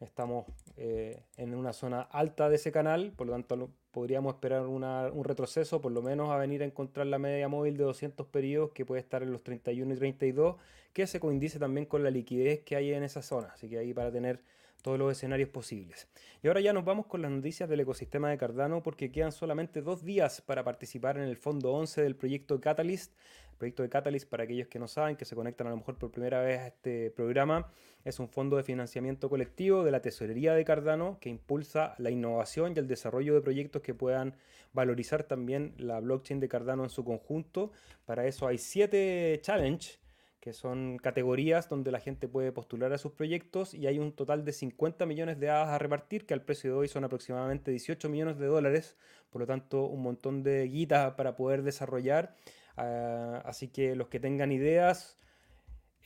[0.00, 5.24] estamos eh, en una zona alta de ese canal, por lo tanto podríamos esperar un
[5.24, 8.84] retroceso, por lo menos a venir a encontrar la media móvil de 200 periodos que
[8.84, 10.56] puede estar en los 31 y 32,
[10.92, 13.94] que se coincide también con la liquidez que hay en esa zona, así que ahí
[13.94, 14.42] para tener
[14.82, 16.08] todos los escenarios posibles.
[16.42, 19.80] Y ahora ya nos vamos con las noticias del ecosistema de Cardano porque quedan solamente
[19.80, 23.14] dos días para participar en el fondo 11 del proyecto Catalyst.
[23.56, 26.10] Proyecto de Catalyst, para aquellos que no saben, que se conectan a lo mejor por
[26.10, 27.70] primera vez a este programa,
[28.04, 32.74] es un fondo de financiamiento colectivo de la tesorería de Cardano que impulsa la innovación
[32.74, 34.34] y el desarrollo de proyectos que puedan
[34.72, 37.72] valorizar también la blockchain de Cardano en su conjunto.
[38.04, 39.98] Para eso hay siete challenges
[40.46, 44.44] que son categorías donde la gente puede postular a sus proyectos y hay un total
[44.44, 48.08] de 50 millones de hadas a repartir, que al precio de hoy son aproximadamente 18
[48.08, 48.96] millones de dólares,
[49.30, 52.36] por lo tanto un montón de guitas para poder desarrollar.
[52.76, 55.16] Ah, así que los que tengan ideas,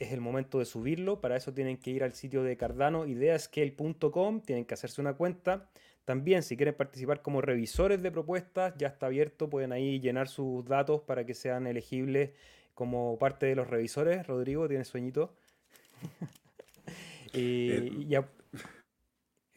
[0.00, 4.40] es el momento de subirlo, para eso tienen que ir al sitio de Cardano, ideascale.com,
[4.40, 5.68] tienen que hacerse una cuenta.
[6.06, 10.64] También si quieren participar como revisores de propuestas, ya está abierto, pueden ahí llenar sus
[10.64, 12.30] datos para que sean elegibles
[12.74, 14.26] como parte de los revisores.
[14.26, 15.34] Rodrigo, tiene sueñito?
[17.34, 18.26] y, eh, ya.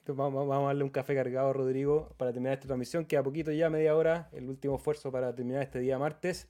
[0.05, 3.05] Vamos, a darle un café cargado a Rodrigo para terminar esta transmisión.
[3.05, 6.49] Queda poquito ya, media hora, el último esfuerzo para terminar este día martes.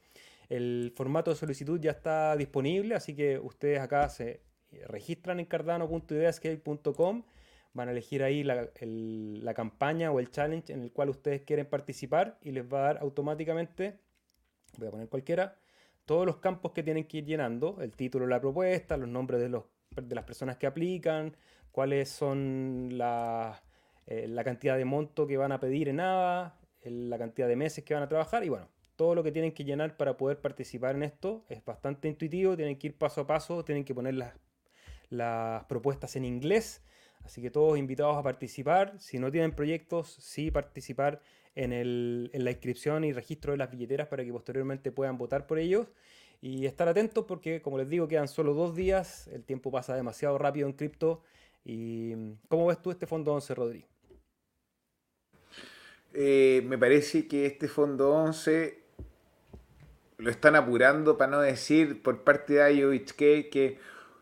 [0.54, 4.44] El formato de solicitud ya está disponible, así que ustedes acá se
[4.88, 7.24] registran en cardano.ideascale.com,
[7.74, 12.38] van a elegir ahí la, campaña o el challenge en el cual ustedes quieren participar
[12.44, 13.98] y les va a dar automáticamente,
[14.78, 15.58] voy a poner cualquiera,
[16.06, 19.41] todos los campos que tienen que ir llenando, el título de la propuesta, los nombres
[19.41, 19.64] de, los,
[19.99, 21.36] de las personas que aplican,
[21.72, 23.64] cuáles son la,
[24.06, 27.84] eh, la cantidad de monto que van a pedir en AVA, la cantidad de meses
[27.84, 30.96] que van a trabajar y bueno, todo lo que tienen que llenar para poder participar
[30.96, 34.16] en esto es bastante intuitivo, tienen que ir paso a paso, tienen que poner
[35.10, 36.82] las, propuestas en inglés,
[37.24, 41.22] así que todos invitados a participar, si no tienen proyectos, sí participar
[41.56, 45.88] en, la inscripción y registro de las billeteras para que posteriormente puedan votar por ellos.
[46.41, 50.38] Y estar atentos porque, como les digo, quedan solo dos días, el tiempo pasa demasiado
[50.38, 51.24] rápido en cripto.
[51.64, 53.88] ¿Y cómo ves tú este fondo 11, Rodrigo?
[56.14, 58.82] Eh, me parece que este fondo 11
[60.18, 63.80] lo están apurando para no decir por parte de IOHK que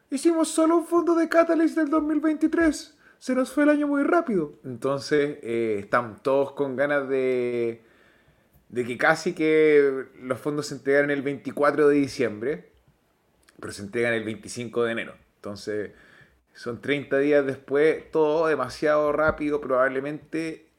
[0.10, 4.54] hicimos solo un fondo de Catalyst del 2023 se nos fue el año muy rápido.
[4.66, 7.84] Entonces, eh, están todos con ganas de,
[8.70, 12.72] de que casi que los fondos se entregan el 24 de diciembre,
[13.60, 15.14] pero se entregan el 25 de enero.
[15.36, 15.92] Entonces,
[16.56, 20.71] son 30 días después, todo demasiado rápido, probablemente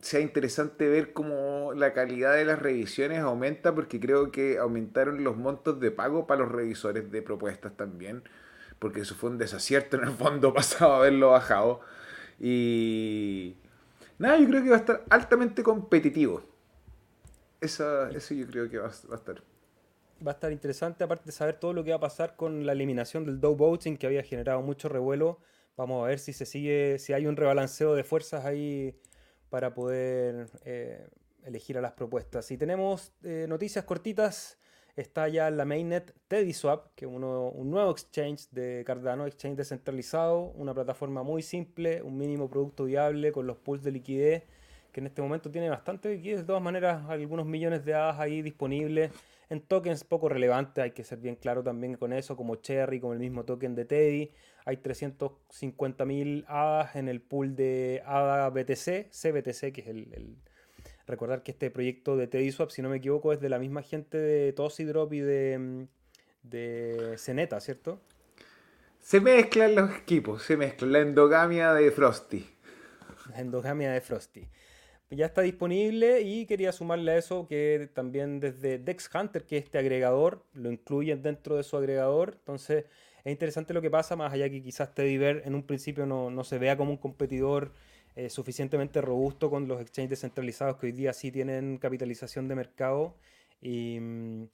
[0.00, 5.36] sea interesante ver cómo la calidad de las revisiones aumenta, porque creo que aumentaron los
[5.36, 8.22] montos de pago para los revisores de propuestas también,
[8.78, 11.80] porque eso fue un desacierto en el fondo pasado haberlo bajado.
[12.38, 13.56] Y
[14.18, 16.42] nada, yo creo que va a estar altamente competitivo.
[17.60, 19.42] Eso, eso yo creo que va, a estar.
[20.26, 22.72] Va a estar interesante, aparte de saber todo lo que va a pasar con la
[22.72, 25.40] eliminación del Dow Voting, que había generado mucho revuelo.
[25.76, 28.98] Vamos a ver si se sigue, si hay un rebalanceo de fuerzas ahí
[29.50, 31.06] para poder eh,
[31.44, 32.46] elegir a las propuestas.
[32.46, 34.58] Si tenemos eh, noticias cortitas,
[34.96, 40.74] está ya la mainnet TeddySwap, que es un nuevo exchange de Cardano, exchange descentralizado, una
[40.74, 44.44] plataforma muy simple, un mínimo producto viable con los pools de liquidez,
[44.92, 48.42] que en este momento tiene bastante liquidez, de todas maneras algunos millones de hadas ahí
[48.42, 49.10] disponibles
[49.50, 53.12] en tokens poco relevantes, hay que ser bien claro también con eso, como Cherry, como
[53.14, 54.30] el mismo token de Teddy.
[54.64, 60.36] Hay 350.000 hadas en el pool de ADA BTC, CBTC, que es el,
[61.06, 64.16] Recordar que este proyecto de TeddySwap, si no me equivoco, es de la misma gente
[64.16, 65.88] de Drop y de, mm,
[66.44, 68.00] de Ceneta, ¿cierto?
[69.00, 72.48] Se mezclan los equipos, se mezclan la endogamia de Frosty.
[73.30, 74.48] La endogamia de Frosty
[75.10, 79.64] ya está disponible y quería sumarle a eso que también desde Dex Hunter, que es
[79.64, 82.34] este agregador, lo incluyen dentro de su agregador.
[82.38, 82.84] Entonces
[83.24, 86.58] es interesante lo que pasa, más allá que quizás Teddybear en un principio no, se
[86.58, 87.72] vea como un competidor
[88.16, 93.16] eh, suficientemente robusto con los exchanges descentralizados que hoy día sí tienen capitalización de mercado.
[93.60, 94.48] Y, mm,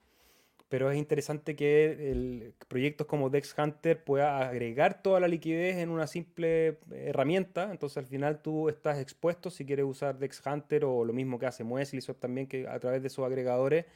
[0.68, 5.90] pero es interesante que el, proyectos como Dex Hunter pueda agregar toda la liquidez en
[5.90, 7.70] una simple herramienta.
[7.70, 11.46] Entonces al final tú estás expuesto si quieres usar Dex Hunter o lo mismo que
[11.46, 13.86] hace Muesli también que a través de sus agregadores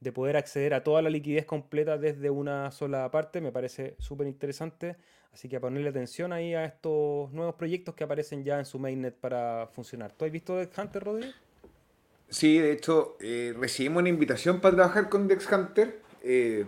[0.00, 3.40] de poder acceder a toda la liquidez completa desde una sola parte.
[3.40, 4.96] Me parece súper interesante.
[5.32, 8.78] Así que a ponerle atención ahí a estos nuevos proyectos que aparecen ya en su
[8.78, 10.12] mainnet para funcionar.
[10.12, 11.30] ¿Tú has visto Dex Hunter, Rodri?
[12.28, 16.66] Sí, de hecho, eh, recibimos una invitación para trabajar con Dex Hunter eh,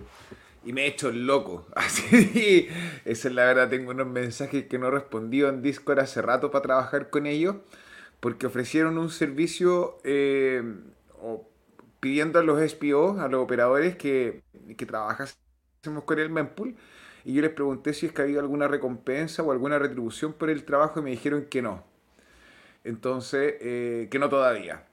[0.65, 1.67] y me he hecho loco.
[1.77, 2.69] Así,
[3.05, 3.69] esa es la verdad.
[3.71, 7.57] Tengo unos mensajes que no he respondido en Discord hace rato para trabajar con ellos,
[8.21, 10.63] porque ofrecieron un servicio eh,
[12.01, 14.43] pidiendo a los SPO, a los operadores que,
[14.77, 15.37] que trabajásemos
[16.05, 16.77] con el mempool.
[17.25, 20.65] Y yo les pregunté si es que había alguna recompensa o alguna retribución por el
[20.65, 21.85] trabajo y me dijeron que no.
[22.85, 24.88] Entonces, eh, que no todavía.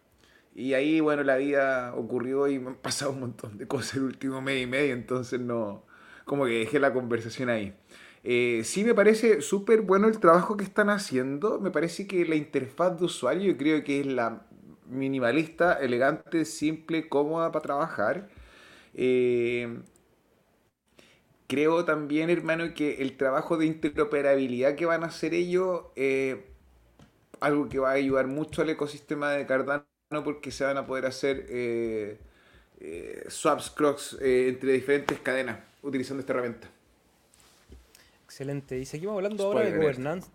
[0.56, 4.04] Y ahí, bueno, la vida ocurrió y me han pasado un montón de cosas el
[4.04, 5.86] último mes y medio, entonces no,
[6.26, 7.76] como que dejé la conversación ahí.
[8.24, 12.36] Eh, sí me parece súper bueno el trabajo que están haciendo, me parece que la
[12.36, 14.48] interfaz de usuario yo creo que es la
[14.88, 18.30] minimalista, elegante, simple, cómoda para trabajar.
[18.96, 19.80] Eh,
[21.48, 26.46] creo también, hermano, que el trabajo de interoperabilidad que van a hacer ellos, eh,
[27.42, 29.86] algo que va a ayudar mucho al ecosistema de Cardano
[30.24, 32.18] porque se van a poder hacer eh,
[32.80, 36.70] eh, swaps, crocs eh, entre diferentes cadenas utilizando esta herramienta.
[38.24, 38.80] Excelente.
[38.80, 40.32] Y seguimos hablando ahora de gobernanza.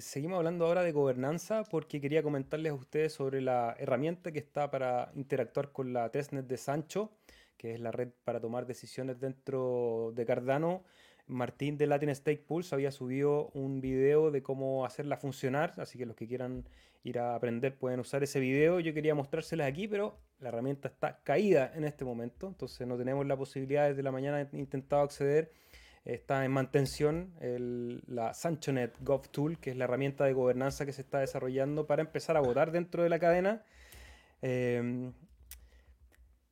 [0.00, 4.70] seguimos hablando ahora de gobernanza porque quería comentarles a ustedes sobre la herramienta que está
[4.70, 7.10] para interactuar con la testnet de Sancho,
[7.56, 10.84] que es la red para tomar decisiones dentro de Cardano.
[11.28, 16.06] Martín de Latin Stake Pulse había subido un video de cómo hacerla funcionar, así que
[16.06, 16.64] los que quieran
[17.04, 18.80] ir a aprender pueden usar ese video.
[18.80, 23.26] Yo quería mostrárselas aquí, pero la herramienta está caída en este momento, entonces no tenemos
[23.26, 25.52] la posibilidad desde la mañana he intentado acceder.
[26.04, 30.92] Está en mantención el, la SanchoNet Gov Tool, que es la herramienta de gobernanza que
[30.92, 33.62] se está desarrollando para empezar a votar dentro de la cadena.
[34.40, 35.12] Eh,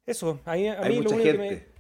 [0.04, 1.75] eso, a mí, lo único que me,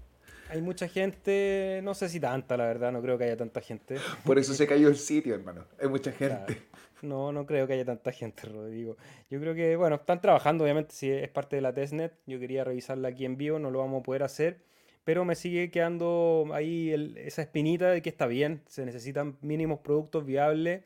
[0.50, 3.96] hay mucha gente, no sé si tanta, la verdad, no creo que haya tanta gente.
[4.24, 5.64] Por eso se cayó el sitio, hermano.
[5.80, 6.62] Hay mucha gente.
[7.02, 8.96] No, no creo que haya tanta gente, Rodrigo.
[9.30, 12.14] Yo creo que, bueno, están trabajando, obviamente, si es parte de la testnet.
[12.26, 14.60] Yo quería revisarla aquí en vivo, no lo vamos a poder hacer.
[15.04, 20.24] Pero me sigue quedando ahí esa espinita de que está bien, se necesitan mínimos productos
[20.24, 20.82] viables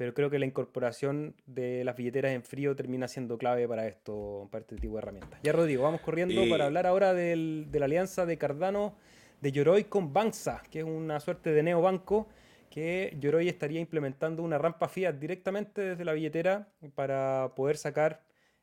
[0.00, 4.48] pero creo que la incorporación de las billeteras en frío termina siendo clave para esto,
[4.50, 5.38] para este tipo de herramientas.
[5.42, 8.94] Ya Rodrigo, vamos corriendo para hablar ahora de la alianza de Cardano
[9.42, 12.28] de Yoroi con Banxa, que es una suerte de neobanco
[12.70, 18.22] que Yoroi estaría implementando una rampa fiat directamente desde la billetera para poder sacar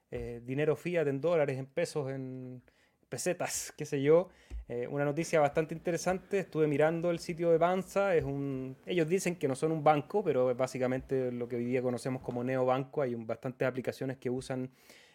[0.09, 2.63] eh, dinero fiat en dólares, en pesos, en
[3.09, 4.29] pesetas, qué sé yo,
[4.70, 9.36] eh, una noticia bastante interesante, estuve mirando el sitio de Banza, es un, ellos dicen
[9.38, 13.01] que no son un banco, pero es básicamente lo que hoy día conocemos como neobanco,
[13.01, 14.70] hay bastantes aplicaciones que usan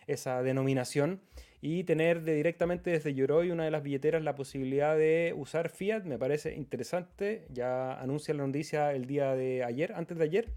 [0.06, 1.20] esa denominación
[1.60, 6.04] y tener de, directamente desde Yoroi, una de las billeteras, la posibilidad de usar fiat
[6.04, 10.48] me parece interesante, ya anuncia la noticia el día de ayer, antes de ayer,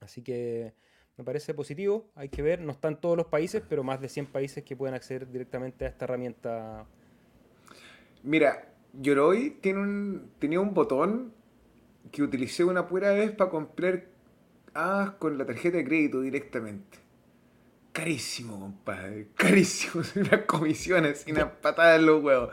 [0.00, 0.74] así que
[1.16, 2.10] me parece positivo.
[2.14, 4.94] Hay que ver, no están todos los países, pero más de 100 países que pueden
[4.94, 6.86] acceder directamente a esta herramienta.
[8.24, 11.34] Mira, Yoroi tiene un, tenía un botón
[12.10, 14.06] que utilicé una pura vez para comprar
[14.74, 16.98] ah, con la tarjeta de crédito directamente.
[17.92, 19.28] Carísimo, compadre.
[19.36, 20.02] Carísimo.
[20.16, 22.52] Unas comisiones y unas patadas en los huevos.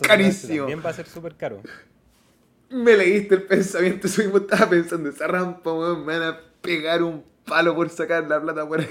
[0.00, 0.58] Carísimo.
[0.58, 1.60] También va a ser súper caro.
[2.70, 4.06] Me leíste el pensamiento.
[4.08, 8.40] Soy estaba pensando, esa rampa, weón, me van a pegar un palo por sacar la
[8.40, 8.88] plata por ahí.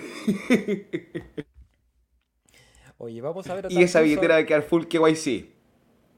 [2.97, 3.67] Oye, vamos a ver.
[3.71, 5.50] Y esa billetera de quedar full KYC.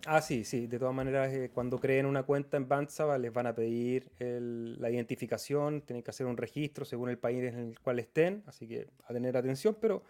[0.06, 0.68] Ah, sí, sí.
[0.68, 4.90] De todas maneras, eh, cuando creen una cuenta en Banzaba, les van a pedir la
[4.90, 8.88] identificación, tienen que hacer un registro según el país en el cual estén, así que
[9.06, 10.04] a tener atención, pero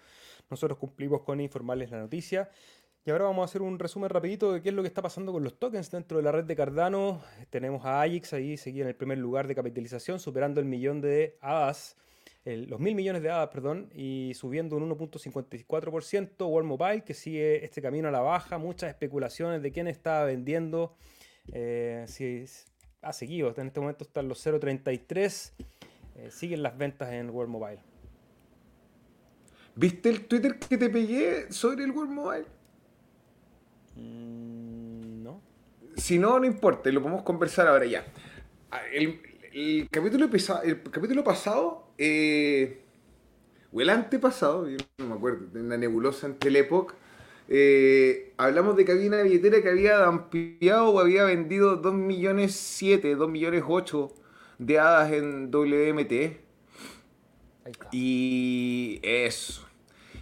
[0.49, 2.49] nosotros cumplimos con informarles la noticia.
[3.05, 5.31] Y ahora vamos a hacer un resumen rapidito de qué es lo que está pasando
[5.31, 7.21] con los tokens dentro de la red de Cardano.
[7.49, 11.37] Tenemos a AIX ahí, seguía en el primer lugar de capitalización, superando el millón de
[12.45, 16.47] los mil millones de hadas, perdón, y subiendo un 1.54%.
[16.47, 20.95] World Mobile, que sigue este camino a la baja, muchas especulaciones de quién está vendiendo.
[21.51, 22.45] Eh, si
[23.01, 25.53] ha seguido, en este momento están los 0.33.
[26.15, 27.79] Eh, siguen las ventas en World Mobile.
[29.75, 32.45] ¿Viste el Twitter que te pegué sobre el World Mobile?
[33.95, 35.41] Mm, no.
[35.95, 38.05] Si no, no importa, lo podemos conversar ahora ya.
[38.69, 39.19] Ah, el,
[39.53, 40.29] el capítulo,
[40.63, 42.81] el capítulo pasado, eh,
[43.71, 46.93] o el antepasado, yo no me acuerdo, en la nebulosa en Telepoc,
[47.49, 52.55] eh, hablamos de que había una billetera que había ampliado o había vendido 2 millones
[52.55, 54.11] 7, 2 millones 8
[54.57, 56.39] de hadas en WMT.
[57.91, 59.67] Y eso.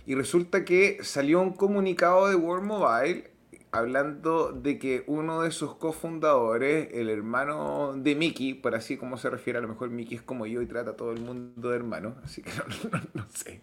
[0.05, 3.31] Y resulta que salió un comunicado de World Mobile
[3.71, 9.29] hablando de que uno de sus cofundadores, el hermano de Mickey, por así como se
[9.29, 11.75] refiere, a lo mejor Mickey es como yo y trata a todo el mundo de
[11.77, 12.51] hermano, así que
[13.13, 13.61] no, sé.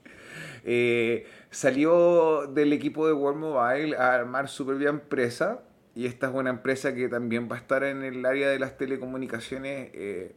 [0.64, 5.60] Eh, salió del equipo de World Mobile a armar su propia empresa
[5.94, 8.78] y esta es una empresa que también va a estar en el área de las
[8.78, 10.34] telecomunicaciones eh,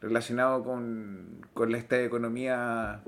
[0.00, 3.02] relacionado con, con esta economía,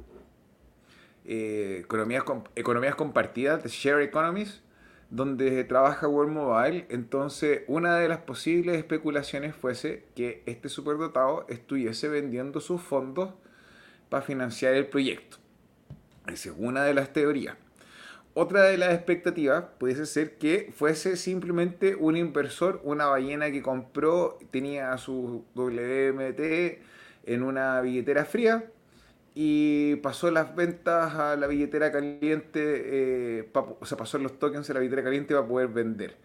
[1.24, 4.62] eh, economías, economías compartidas, de share economies
[5.12, 12.08] donde trabaja World Mobile, entonces una de las posibles especulaciones fuese que este superdotado estuviese
[12.08, 13.34] vendiendo sus fondos
[14.08, 15.36] para financiar el proyecto.
[16.26, 17.58] Esa es una de las teorías.
[18.32, 24.38] Otra de las expectativas pudiese ser que fuese simplemente un inversor, una ballena que compró,
[24.50, 26.40] tenía su WMT
[27.26, 28.64] en una billetera fría
[29.34, 34.74] y pasó las ventas a la billetera caliente, eh, o sea, pasó los tokens a
[34.74, 36.16] la billetera caliente para poder vender.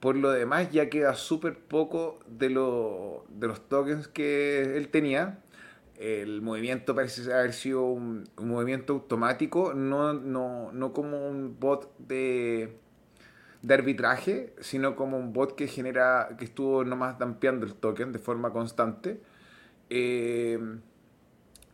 [0.00, 5.40] Por lo demás, ya queda súper poco de, lo, de los tokens que él tenía.
[5.96, 12.76] El movimiento parece haber sido un, movimiento automático, no, no, no, como un bot de,
[13.62, 18.18] de arbitraje, sino como un bot que genera, que estuvo nomás dampeando el token de
[18.18, 19.20] forma constante.
[19.90, 20.58] Eh,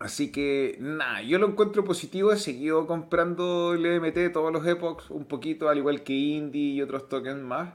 [0.01, 5.11] Así que nada, yo lo encuentro positivo, he seguido comprando el EMT todos los epochs,
[5.11, 7.75] un poquito, al igual que Indie y otros tokens más.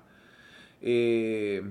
[0.82, 1.64] Eh,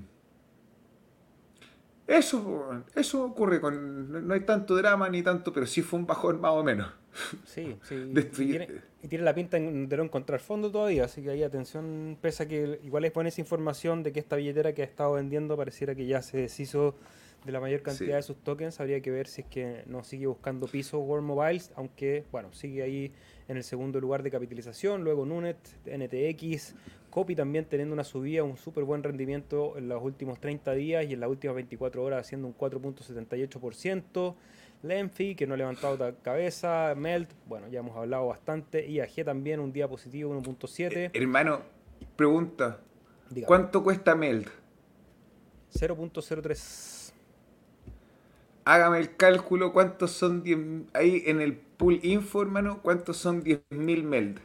[2.06, 4.28] eso, eso ocurre con.
[4.28, 6.88] No hay tanto drama ni tanto, pero sí fue un bajón más o menos.
[7.46, 8.12] Sí, sí.
[8.12, 12.48] y, tiene, la pinta de no encontrar fondo todavía, así que ahí atención, pese a
[12.48, 15.94] que igual es buena esa información de que esta billetera que ha estado vendiendo pareciera
[15.94, 16.96] que ya se deshizo
[17.44, 18.80] de la mayor cantidad de sus tokens.
[18.80, 22.82] Habría que ver si es que no sigue buscando piso World Mobiles, aunque bueno, sigue
[22.82, 23.12] ahí
[23.48, 25.04] en el segundo lugar de capitalización.
[25.04, 26.74] Luego Nunet, NTX,
[27.10, 31.12] Copy también teniendo una subida, un súper buen rendimiento en los últimos 30 días y
[31.12, 34.34] en las últimas 24 horas haciendo un 4.78%.
[34.82, 36.94] Lenfi, que no ha levantado cabeza.
[36.96, 38.86] Melt, bueno, ya hemos hablado bastante.
[38.86, 40.96] IAG también, un día positivo, 1.7.
[40.96, 41.62] Eh, hermano,
[42.16, 42.80] pregunta.
[43.46, 44.48] ¿Cuánto cuesta Melt?
[45.72, 47.03] 0.03
[48.64, 50.58] hágame el cálculo, ¿cuántos son 10?
[50.94, 54.38] Ahí en el pool info, hermano, ¿cuántos son 10.000 MELD?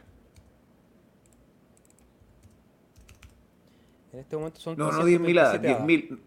[4.12, 6.18] En este momento son No, no 10.000 A, 10.000.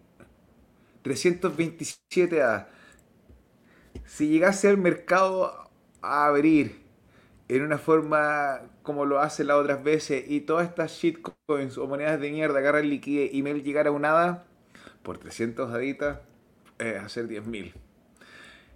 [1.02, 2.68] 327 A.
[4.06, 5.70] Si llegase al mercado
[6.00, 6.82] a abrir
[7.48, 12.18] en una forma como lo hace las otras veces y todas estas shitcoins o monedas
[12.20, 14.44] de mierda agarran liquidez y MELD llegara a un ADA,
[15.02, 16.20] por 300 aditas,
[16.78, 17.83] es hacer 10.000.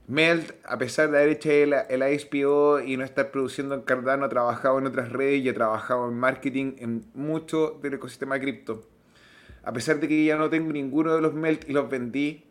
[0.08, 4.24] Melt, a pesar de haber hecho el, el ISPO y no estar produciendo en Cardano,
[4.24, 8.88] ha trabajado en otras redes y ha trabajado en marketing en mucho del ecosistema cripto.
[9.62, 12.44] A pesar de que ya no tengo ninguno de los Melt y los vendí,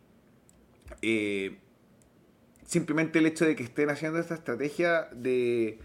[1.02, 1.58] eh,
[2.64, 5.80] simplemente el hecho de que estén haciendo esta estrategia de,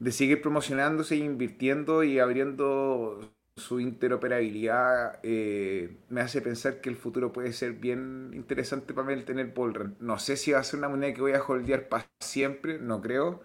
[0.00, 3.20] de seguir promocionándose, invirtiendo y abriendo
[3.56, 9.12] su interoperabilidad eh, me hace pensar que el futuro puede ser bien interesante para mí
[9.12, 9.96] el tener Bullrun.
[10.00, 13.00] No sé si va a ser una moneda que voy a holdear para siempre, no
[13.00, 13.42] creo,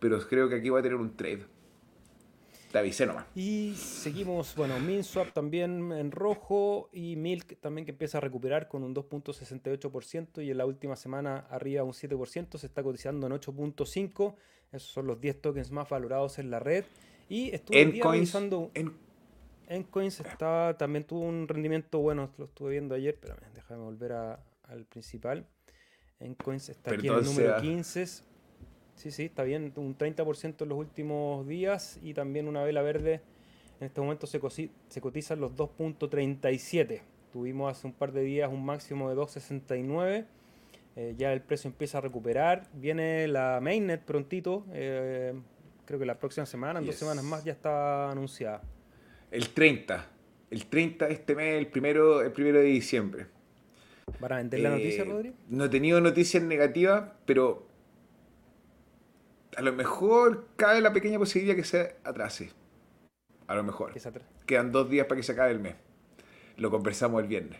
[0.00, 1.44] pero creo que aquí voy a tener un trade.
[2.72, 3.26] Te avisé nomás.
[3.34, 8.82] Y seguimos, bueno, MinSwap también en rojo y Milk también que empieza a recuperar con
[8.82, 14.34] un 2.68% y en la última semana arriba un 7%, se está cotizando en 8.5%.
[14.72, 16.86] Esos son los 10 tokens más valorados en la red.
[17.28, 18.70] Y estuve revisando...
[18.72, 19.11] En...
[19.74, 24.84] Encoins está, también tuvo un rendimiento bueno, lo estuve viendo ayer, pero déjame volver al
[24.88, 25.46] principal.
[26.20, 28.06] Encoins está aquí en el número 15
[28.94, 33.20] Sí, sí, está bien, un 30% en los últimos días y también una vela verde
[33.80, 34.40] en este momento se,
[34.88, 37.00] se cotizan los 2.37.
[37.32, 40.24] Tuvimos hace un par de días un máximo de 2.69.
[40.94, 42.68] Eh, ya el precio empieza a recuperar.
[42.74, 44.64] Viene la mainnet prontito.
[44.72, 45.34] Eh,
[45.84, 48.62] creo que la próxima semana, en dos semanas más, ya está anunciada.
[49.32, 50.08] El 30.
[50.50, 53.26] El 30 de este mes, el primero, el primero de diciembre.
[54.20, 55.32] ¿Van a vender la noticia, eh, Rodri?
[55.48, 57.66] No he tenido noticias negativas, pero
[59.56, 62.50] a lo mejor cabe la pequeña posibilidad que se atrase.
[63.46, 63.94] A lo mejor.
[64.44, 65.76] Quedan dos días para que se acabe el mes.
[66.58, 67.58] Lo conversamos el viernes.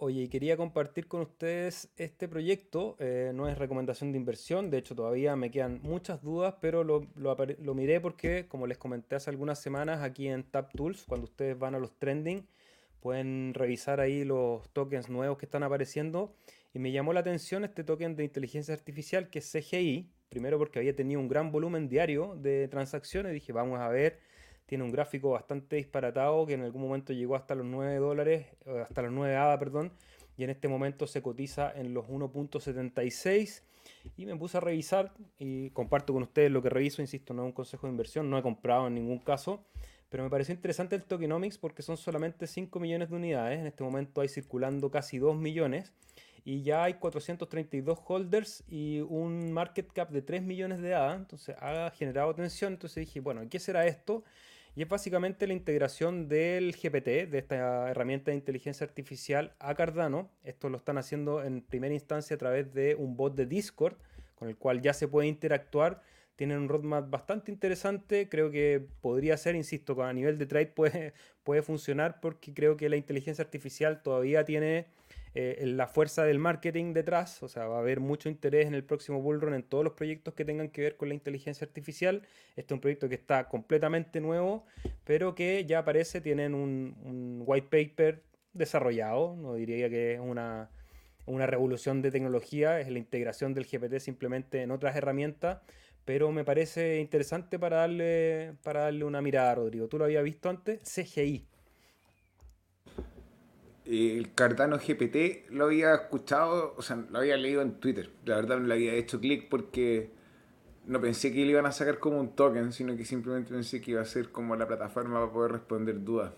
[0.00, 2.94] Oye, quería compartir con ustedes este proyecto.
[3.00, 7.04] Eh, no es recomendación de inversión, de hecho todavía me quedan muchas dudas, pero lo,
[7.16, 11.74] lo, miré porque, como les comenté hace algunas semanas aquí en TapTools, cuando ustedes van
[11.74, 12.46] a los trending,
[13.00, 16.32] pueden revisar ahí los tokens nuevos que están apareciendo.
[16.72, 20.78] Y me llamó la atención este token de inteligencia artificial que es CGI, Primero porque
[20.78, 23.32] había tenido un gran volumen diario de transacciones.
[23.32, 24.18] Dije, vamos a ver,
[24.68, 28.46] tiene un gráfico bastante disparatado que en algún momento llegó hasta los 9 dólares,
[28.82, 29.92] hasta los 9 ADA, perdón,
[30.36, 33.62] y en este momento se cotiza en los 1.76.
[34.18, 37.46] Y me puse a revisar y comparto con ustedes lo que reviso, insisto, no es
[37.46, 39.64] un consejo de inversión, no he comprado en ningún caso,
[40.10, 43.82] pero me pareció interesante el tokenomics porque son solamente 5 millones de unidades, en este
[43.82, 45.94] momento hay circulando casi 2 millones
[46.44, 51.56] y ya hay 432 holders y un market cap de 3 millones de ADA, entonces
[51.58, 54.24] ha generado atención, entonces dije, bueno, ¿qué será esto?
[54.74, 60.30] Y es básicamente la integración del GPT, de esta herramienta de inteligencia artificial, a Cardano.
[60.44, 63.96] Esto lo están haciendo en primera instancia a través de un bot de Discord,
[64.34, 66.00] con el cual ya se puede interactuar.
[66.36, 68.28] Tienen un roadmap bastante interesante.
[68.28, 71.12] Creo que podría ser, insisto, a nivel de trade puede,
[71.42, 74.86] puede funcionar porque creo que la inteligencia artificial todavía tiene
[75.40, 78.82] eh, la fuerza del marketing detrás, o sea, va a haber mucho interés en el
[78.82, 82.26] próximo Bullrun en todos los proyectos que tengan que ver con la inteligencia artificial.
[82.56, 84.66] Este es un proyecto que está completamente nuevo,
[85.04, 90.70] pero que ya aparece, tienen un, white paper desarrollado, no diría que es una,
[91.26, 95.60] una revolución de tecnología, es la integración del GPT simplemente en otras herramientas,
[96.04, 99.86] pero me parece interesante para darle, para darle una mirada, Rodrigo.
[99.86, 100.80] ¿Tú lo habías visto antes?
[100.82, 101.46] CGI
[103.88, 108.10] el Cardano GPT lo había escuchado, o sea, lo había leído en Twitter.
[108.26, 110.10] La verdad no le había hecho clic porque
[110.86, 113.92] no pensé que le iban a sacar como un token, sino que simplemente pensé que
[113.92, 116.32] iba a ser como la plataforma para poder responder dudas.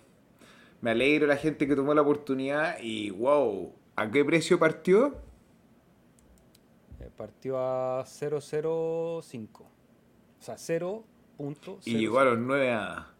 [0.80, 5.16] Me alegro la gente que tomó la oportunidad y wow, ¿a qué precio partió?
[7.00, 9.64] Eh, partió a 005.
[9.64, 11.78] O sea, 0.0.
[11.84, 13.10] Y llegó a los 9 a...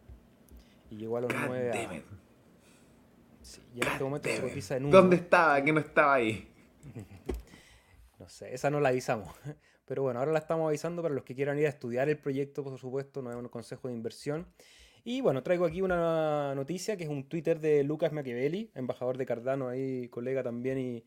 [0.91, 2.30] Y llegó a los 9 a...
[3.75, 5.63] Y en este momento se cotiza en ¿Dónde estaba?
[5.63, 6.49] Que no estaba ahí.
[8.19, 9.35] no sé, esa no la avisamos.
[9.87, 12.63] Pero bueno, ahora la estamos avisando para los que quieran ir a estudiar el proyecto,
[12.63, 14.47] por supuesto, no es un consejo de inversión.
[15.03, 19.27] Y bueno, traigo aquí una noticia que es un Twitter de Lucas Machiavelli, embajador de
[19.27, 21.05] Cardano, ahí colega también y,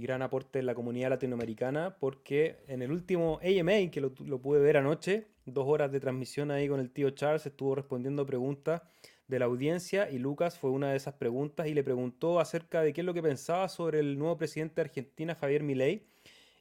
[0.00, 4.58] gran aporte en la comunidad latinoamericana, porque en el último AMA, que lo, lo pude
[4.58, 8.82] ver anoche, dos horas de transmisión ahí con el tío Charles, estuvo respondiendo preguntas
[9.28, 12.92] de la audiencia y Lucas fue una de esas preguntas y le preguntó acerca de
[12.92, 16.06] qué es lo que pensaba sobre el nuevo presidente de Argentina, Javier Milei,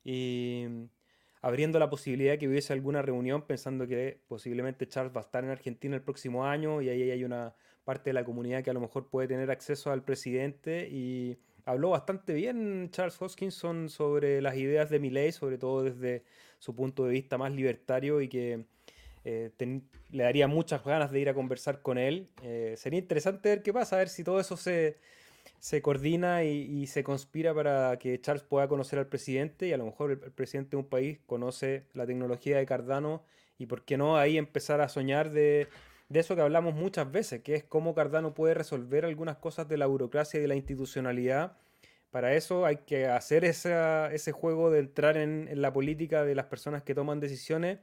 [0.03, 0.65] y
[1.41, 5.43] abriendo la posibilidad de que hubiese alguna reunión pensando que posiblemente Charles va a estar
[5.43, 7.53] en Argentina el próximo año y ahí hay una
[7.83, 11.89] parte de la comunidad que a lo mejor puede tener acceso al presidente y habló
[11.89, 16.23] bastante bien Charles Hoskinson sobre las ideas de Milei, sobre todo desde
[16.59, 18.65] su punto de vista más libertario y que
[19.25, 19.51] eh,
[20.11, 22.29] le daría muchas ganas de ir a conversar con él.
[22.41, 24.97] Eh, sería interesante ver qué pasa, a ver si todo eso se,
[25.81, 30.11] coordina y, se conspira para que Charles pueda conocer al presidente y a lo mejor
[30.11, 33.23] el, presidente de un país conoce la tecnología de Cardano
[33.57, 35.67] y por qué no ahí empezar a soñar de,
[36.09, 39.77] de eso que hablamos muchas veces, que es cómo Cardano puede resolver algunas cosas de
[39.77, 41.57] la burocracia y de la institucionalidad
[42.11, 46.45] Para eso hay que hacer ese juego de entrar en, en, la política de las
[46.47, 47.79] personas que toman decisiones.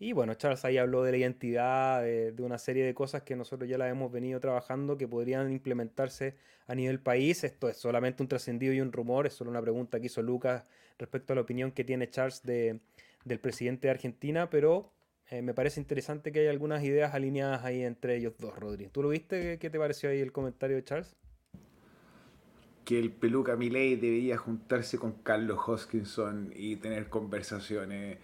[0.00, 3.68] Y bueno, Charles ahí habló de la identidad, de, una serie de cosas que nosotros
[3.68, 6.36] ya la hemos venido trabajando que podrían implementarse
[6.68, 7.42] a nivel país.
[7.42, 10.64] Esto es solamente un trascendido y un rumor, es solo una pregunta que hizo Lucas
[10.98, 12.80] respecto a la opinión que tiene Charles de,
[13.24, 14.92] del presidente de Argentina, pero
[15.30, 18.88] eh, me parece interesante que hay algunas ideas alineadas ahí entre ellos dos, Rodri.
[18.90, 19.58] ¿Tú lo viste?
[19.58, 21.16] ¿Qué te pareció ahí el comentario de Charles?
[22.84, 28.18] Que el peluca Milei debería juntarse con Carlos Hoskinson y tener conversaciones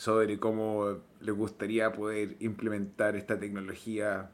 [0.00, 4.30] sobre cómo le gustaría poder implementar esta tecnología,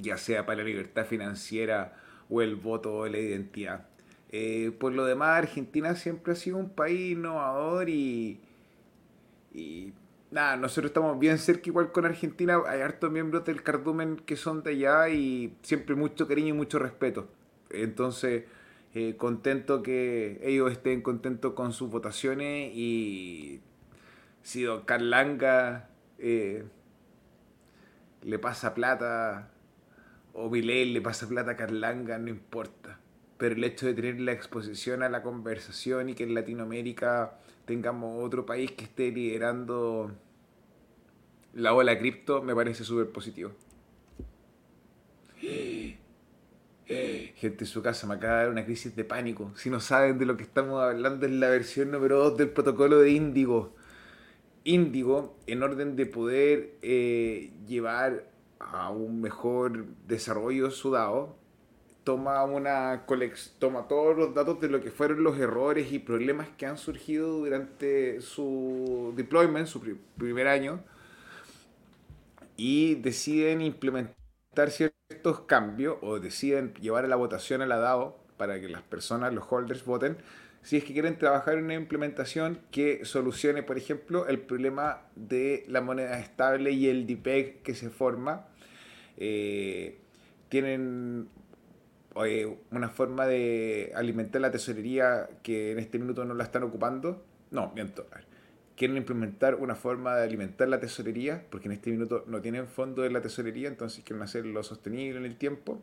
[0.00, 1.98] ya sea para la libertad financiera
[2.30, 3.86] o el voto o la identidad.
[4.30, 8.40] Eh, por lo demás, Argentina siempre ha sido un país innovador y,
[9.52, 9.92] y
[10.30, 14.62] nada, nosotros estamos bien cerca igual con Argentina, hay hartos miembros del cardumen que son
[14.62, 17.28] de allá y siempre mucho cariño y mucho respeto.
[17.68, 18.44] Entonces,
[18.94, 23.60] eh, contento que ellos estén contentos con sus votaciones y
[24.42, 26.64] si Don Carlanga eh,
[28.22, 29.50] le pasa plata
[30.32, 32.98] o Milei le pasa plata a Carlanga, no importa.
[33.38, 38.24] Pero el hecho de tener la exposición a la conversación y que en Latinoamérica tengamos
[38.24, 40.12] otro país que esté liderando
[41.54, 43.52] la ola cripto me parece súper positivo.
[47.36, 49.52] Gente en su casa me acaba de dar una crisis de pánico.
[49.56, 52.98] Si no saben de lo que estamos hablando, es la versión número 2 del protocolo
[52.98, 53.76] de Índigo.
[54.64, 58.24] Índigo, en orden de poder eh, llevar
[58.58, 61.36] a un mejor desarrollo su DAO,
[62.04, 63.04] toma una
[63.58, 67.38] toma todos los datos de lo que fueron los errores y problemas que han surgido
[67.38, 69.82] durante su deployment, su
[70.16, 70.80] primer año,
[72.56, 78.60] y deciden implementar ciertos cambios o deciden llevar a la votación a la DAO para
[78.60, 80.16] que las personas, los holders, voten
[80.68, 85.64] si es que quieren trabajar en una implementación que solucione, por ejemplo, el problema de
[85.66, 88.48] la moneda estable y el DPEG que se forma.
[89.16, 89.96] Eh,
[90.50, 91.30] tienen
[92.70, 97.24] una forma de alimentar la tesorería que en este minuto no la están ocupando.
[97.50, 98.06] No, miento.
[98.76, 103.00] Quieren implementar una forma de alimentar la tesorería, porque en este minuto no tienen fondo
[103.00, 105.80] de la tesorería, entonces quieren hacerlo sostenible en el tiempo.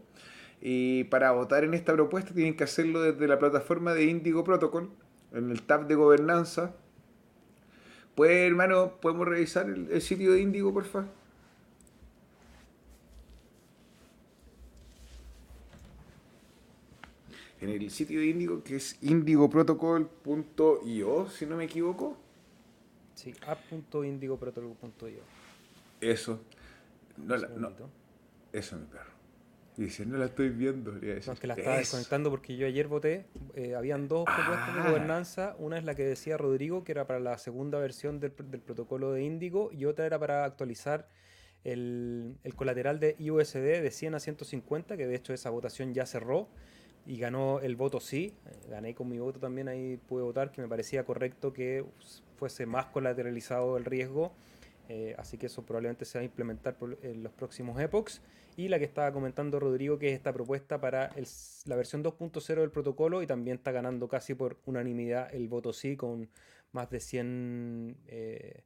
[0.67, 4.89] Y para votar en esta propuesta tienen que hacerlo desde la plataforma de Indigo Protocol,
[5.31, 6.73] en el tab de gobernanza.
[8.15, 11.07] Pues, hermano, ¿podemos revisar el, el sitio de Indigo, por favor?
[17.61, 22.17] en el sitio de Indigo, que es indigoprotocol.io, si no me equivoco.
[23.13, 25.21] Sí, app.indigoprotocol.io.
[26.01, 26.39] Eso.
[27.17, 27.71] No, la, no,
[28.51, 29.14] eso, mi perro.
[29.77, 30.93] Y dice, no la estoy viendo.
[30.93, 33.25] No, es que la estaba desconectando porque yo ayer voté.
[33.55, 34.89] Eh, habían dos propuestas de ah.
[34.89, 35.55] gobernanza.
[35.59, 39.11] Una es la que decía Rodrigo, que era para la segunda versión del, del protocolo
[39.11, 41.09] de Indigo, y otra era para actualizar
[41.63, 46.05] el, el, colateral de IUSD de 100 a 150, que de hecho esa votación ya
[46.05, 46.47] cerró
[47.05, 48.33] y ganó el voto sí.
[48.69, 51.85] Gané con mi voto también, ahí pude votar, que me parecía correcto que
[52.37, 54.33] fuese más colateralizado el riesgo.
[54.89, 58.21] Eh, así que eso probablemente se va a implementar en los próximos epochs.
[58.57, 61.11] Y la que estaba comentando Rodrigo, que es esta propuesta para
[61.65, 65.97] la versión 2.0 del protocolo y también está ganando casi por unanimidad el voto sí
[65.97, 66.29] con
[66.71, 68.63] más de 100 eh,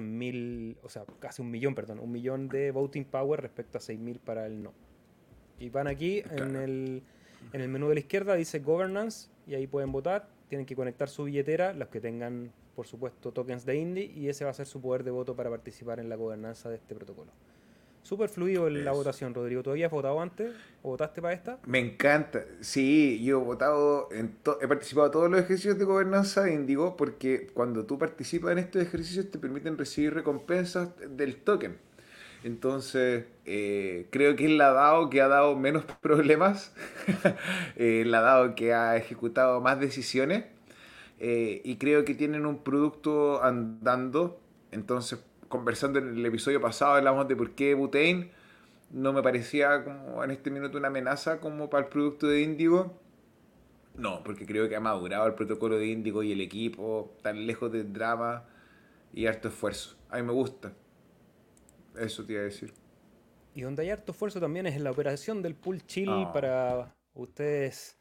[0.00, 4.20] mil, o sea, casi un millón, perdón, un millón de voting power respecto a 6.000
[4.20, 4.72] para el no.
[5.58, 7.02] Y van aquí en el
[7.52, 10.28] en el menú de la izquierda dice Governance y ahí pueden votar.
[10.48, 14.44] Tienen que conectar su billetera, los que tengan, por supuesto, tokens de Indie, y ese
[14.44, 17.32] va a ser su poder de voto para participar en la gobernanza de este protocolo.
[18.02, 19.62] Súper fluido en la votación, Rodrigo.
[19.62, 21.58] ¿Todavía has votado antes o votaste para esta?
[21.66, 22.44] Me encanta.
[22.60, 26.96] Sí, yo he votado, en he participado en todos los ejercicios de gobernanza de Indigo
[26.96, 31.78] porque cuando tú participas en estos ejercicios te permiten recibir recompensas del token.
[32.44, 36.74] Entonces, eh, creo que es la DAO que ha dado menos problemas,
[37.76, 40.44] eh, la DAO que ha ejecutado más decisiones
[41.20, 44.40] eh, y creo que tienen un producto andando.
[44.72, 45.20] Entonces,
[45.52, 48.30] conversando en el episodio pasado, hablamos de por qué Butane
[48.90, 52.98] no me parecía como en este minuto una amenaza como para el producto de Indigo.
[53.94, 57.70] No, porque creo que ha madurado el protocolo de Indigo y el equipo, tan lejos
[57.70, 58.46] del drama
[59.12, 59.96] y harto esfuerzo.
[60.08, 60.72] A mí me gusta.
[61.98, 62.72] Eso te iba a decir.
[63.54, 66.30] Y donde hay harto esfuerzo también es en la operación del pool chill ah.
[66.32, 67.98] para ustedes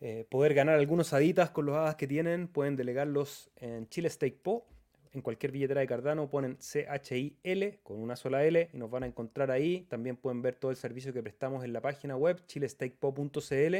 [0.00, 2.48] eh, poder ganar algunos aditas con los hadas que tienen.
[2.48, 4.66] Pueden delegarlos en Chile Stake Po.
[5.12, 9.06] En cualquier billetera de Cardano ponen CHIL con una sola L y nos van a
[9.06, 9.86] encontrar ahí.
[9.90, 13.76] También pueden ver todo el servicio que prestamos en la página web chilestakepo.cl.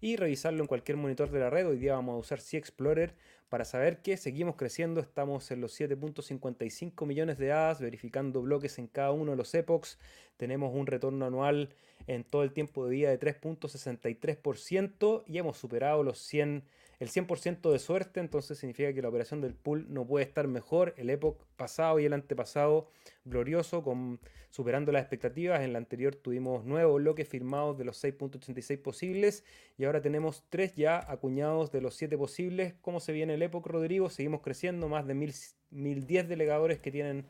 [0.00, 1.68] y revisarlo en cualquier monitor de la red.
[1.68, 3.14] Hoy día vamos a usar C Explorer
[3.50, 5.00] para saber que seguimos creciendo.
[5.00, 9.98] Estamos en los 7.55 millones de hadas, verificando bloques en cada uno de los epochs.
[10.38, 11.74] Tenemos un retorno anual
[12.06, 16.64] en todo el tiempo de vida de 3.63% y hemos superado los 100
[17.00, 20.94] el 100% de suerte, entonces significa que la operación del pool no puede estar mejor.
[20.96, 22.88] El epoch pasado y el antepasado
[23.24, 24.20] glorioso, con,
[24.50, 25.62] superando las expectativas.
[25.62, 29.44] En la anterior tuvimos nueve bloques firmados de los 6.86 posibles
[29.76, 32.74] y ahora tenemos tres ya acuñados de los 7 posibles.
[32.80, 34.10] ¿Cómo se viene el epoch, Rodrigo?
[34.10, 37.24] Seguimos creciendo, más de 1010 delegadores que tienen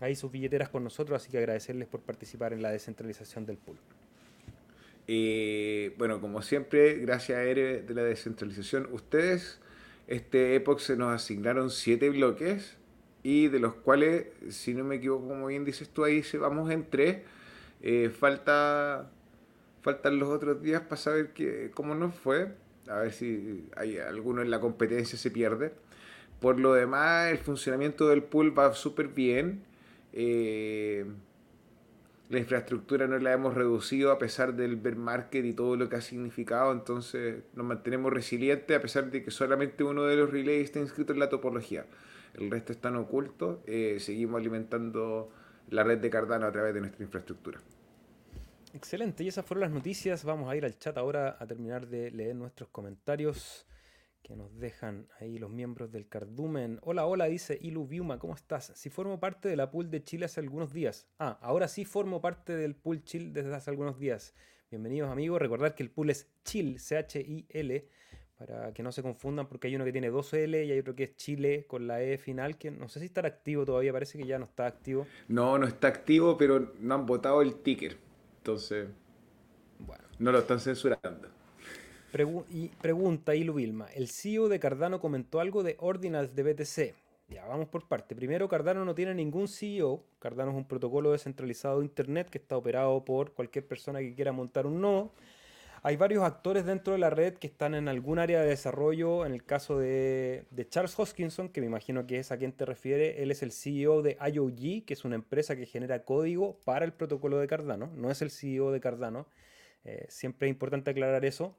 [0.00, 3.78] ahí sus billeteras con nosotros, así que agradecerles por participar en la descentralización del pool.
[5.14, 9.60] Eh, bueno, como siempre, gracias a ERE de la descentralización, ustedes,
[10.06, 12.78] este Epoch se nos asignaron siete bloques
[13.22, 16.88] y de los cuales, si no me equivoco, como bien dices tú ahí, vamos en
[16.88, 17.18] tres.
[17.82, 19.10] Eh, falta,
[19.82, 21.34] faltan los otros días para saber
[21.74, 22.54] cómo nos fue.
[22.88, 25.74] A ver si hay alguno en la competencia se pierde.
[26.40, 29.62] Por lo demás, el funcionamiento del pool va súper bien.
[30.14, 31.04] Eh,
[32.28, 35.96] la infraestructura no la hemos reducido a pesar del bear market y todo lo que
[35.96, 40.64] ha significado, entonces nos mantenemos resilientes a pesar de que solamente uno de los relays
[40.64, 41.86] está inscrito en la topología.
[42.34, 45.30] El resto están ocultos, eh, seguimos alimentando
[45.68, 47.60] la red de Cardano a través de nuestra infraestructura.
[48.74, 50.24] Excelente, y esas fueron las noticias.
[50.24, 53.66] Vamos a ir al chat ahora a terminar de leer nuestros comentarios
[54.22, 56.78] que nos dejan ahí los miembros del cardumen.
[56.82, 58.72] Hola, hola, dice Ilu Biuma, ¿cómo estás?
[58.74, 61.08] Si formo parte de la pool de Chile hace algunos días.
[61.18, 64.34] Ah, ahora sí formo parte del pool Chill desde hace algunos días.
[64.70, 67.88] Bienvenidos amigos, recordar que el pool es Chill, C-H-I-L,
[68.38, 70.94] para que no se confundan porque hay uno que tiene dos L y hay otro
[70.94, 74.18] que es Chile con la E final, que no sé si estará activo todavía, parece
[74.18, 75.06] que ya no está activo.
[75.28, 77.98] No, no está activo, pero no han votado el ticker.
[78.38, 78.88] Entonces,
[79.78, 80.04] bueno.
[80.18, 81.41] no lo están censurando
[82.50, 86.94] y pregunta Ilu Vilma, el CEO de Cardano comentó algo de Ordinals de BTC.
[87.30, 88.14] Ya, vamos por parte.
[88.14, 90.04] Primero, Cardano no tiene ningún CEO.
[90.18, 94.32] Cardano es un protocolo descentralizado de Internet que está operado por cualquier persona que quiera
[94.32, 95.14] montar un nodo.
[95.82, 99.24] Hay varios actores dentro de la red que están en algún área de desarrollo.
[99.24, 102.66] En el caso de, de, Charles Hoskinson, que me imagino que es a quien te
[102.66, 106.84] refiere, él es el CEO de IOG, que es una empresa que genera código para
[106.84, 107.90] el protocolo de Cardano.
[107.96, 109.26] No es el CEO de Cardano.
[109.84, 111.56] Eh, siempre es importante aclarar eso.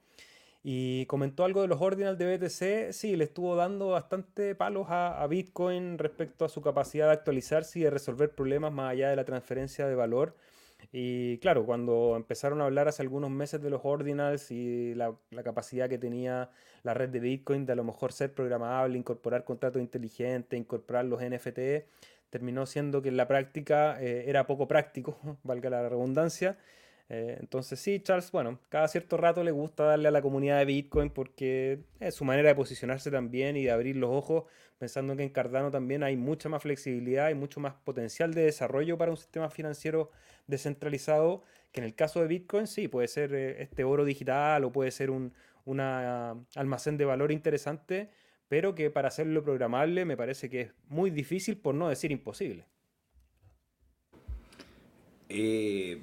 [0.65, 2.93] Y comentó algo de los ordinals de BTC.
[2.93, 7.83] Sí, le estuvo dando bastante palos a, Bitcoin respecto a su capacidad de actualizarse y
[7.83, 10.37] de resolver problemas más allá de la transferencia de valor.
[10.93, 15.89] Y claro, cuando empezaron a hablar hace algunos meses de los ordinals y la, capacidad
[15.89, 16.49] que tenía
[16.83, 21.21] la red de Bitcoin de a lo mejor ser programable, incorporar contratos inteligentes, incorporar los
[21.21, 21.59] NFT,
[22.29, 26.57] terminó siendo que en la práctica eh, era poco práctico, valga la redundancia.
[27.15, 30.65] Eh, entonces sí, Charles, bueno, cada cierto rato le gusta darle a la comunidad de
[30.65, 34.45] Bitcoin porque es su manera de posicionarse también y de abrir los ojos,
[34.79, 38.97] pensando que en Cardano también hay mucha más flexibilidad y mucho más potencial de desarrollo
[38.97, 40.09] para un sistema financiero
[40.47, 44.71] descentralizado, que en el caso de Bitcoin sí, puede ser eh, este oro digital o
[44.71, 45.33] puede ser un
[45.65, 48.09] una almacén de valor interesante,
[48.47, 52.65] pero que para hacerlo programable me parece que es muy difícil, por no decir imposible.
[55.29, 56.01] Eh,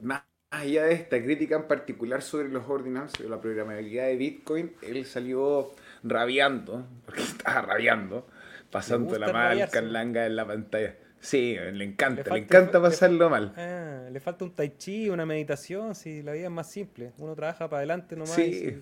[0.00, 4.72] más allá de esta crítica en particular sobre los ordinals, sobre la programabilidad de Bitcoin,
[4.82, 5.70] él salió
[6.02, 8.26] rabiando, porque estaba rabiando,
[8.70, 10.96] pasando la mal carlanga en la pantalla.
[11.20, 13.52] Sí, le encanta, le, encanta pasarlo mal.
[13.56, 17.12] Ah, le falta un tai chi, una meditación, si la vida es más simple.
[17.18, 18.34] Uno trabaja para adelante nomás.
[18.34, 18.78] Sí.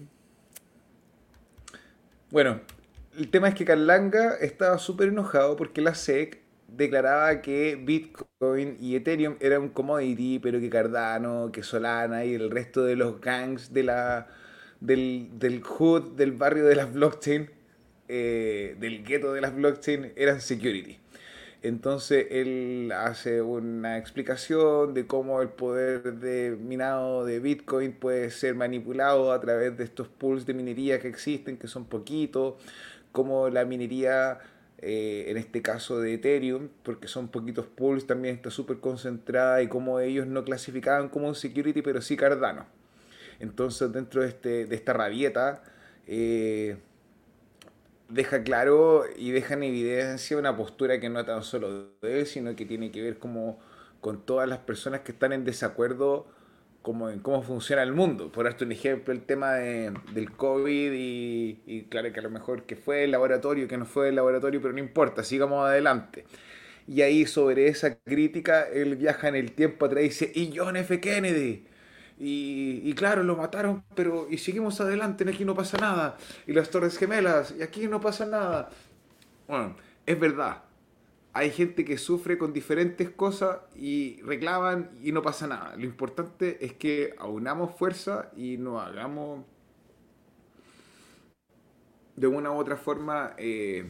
[2.30, 2.60] Bueno,
[3.16, 6.42] el tema es que Carlanga estaba súper enojado porque la SEC
[6.76, 12.50] declaraba que Bitcoin y Ethereum eran un commodity, pero que Cardano, que Solana y el
[12.50, 14.24] resto de los gangs de
[14.80, 17.50] del, del hood, del barrio de las blockchain,
[18.08, 20.98] eh, del gueto de las blockchain, eran security.
[21.62, 28.54] Entonces él hace una explicación de cómo el poder de minado de Bitcoin puede ser
[28.54, 32.54] manipulado a través de estos pools de minería que existen, que son poquitos,
[33.10, 34.38] cómo la minería
[34.78, 39.68] eh, en este caso de Ethereum, porque son poquitos pools, también está súper concentrada y
[39.68, 42.66] como ellos no clasificaban como un security, pero sí Cardano.
[43.40, 45.62] Entonces dentro de, este, de esta rabieta
[46.06, 46.76] eh,
[48.08, 52.54] deja claro y deja en evidencia una postura que no tan solo de él, sino
[52.54, 53.58] que tiene que ver como
[54.00, 56.26] con todas las personas que están en desacuerdo
[56.86, 58.30] como en cómo funciona el mundo.
[58.30, 62.62] Por darte un ejemplo, el tema de, del COVID y, claro que a lo mejor
[62.62, 66.24] que fue el laboratorio, que no fue el laboratorio, pero no importa, sigamos adelante.
[66.86, 70.76] Y ahí sobre esa crítica, él viaja en el tiempo atrás y dice, y John
[70.76, 71.00] F.
[71.00, 71.66] Kennedy.
[72.20, 76.16] Y, claro, lo mataron, pero y seguimos adelante, aquí no pasa nada.
[76.46, 78.70] Y las Torres Gemelas, y aquí no pasa nada.
[79.48, 79.74] Bueno,
[80.06, 80.62] es verdad.
[81.36, 85.76] Hay gente que sufre con diferentes cosas y reclaman y no pasa nada.
[85.76, 89.44] Lo importante es que aunamos fuerza y nos hagamos
[92.16, 93.84] de una u otra forma eh,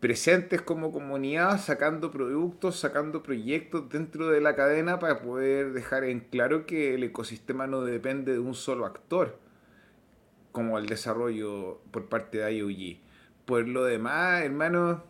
[0.00, 6.20] presentes como comunidad, sacando productos, sacando proyectos dentro de la cadena para poder dejar en
[6.20, 9.38] claro que el ecosistema no depende de un solo actor,
[10.52, 12.98] como el desarrollo por parte de IOG.
[13.44, 15.04] Por lo demás, hermano,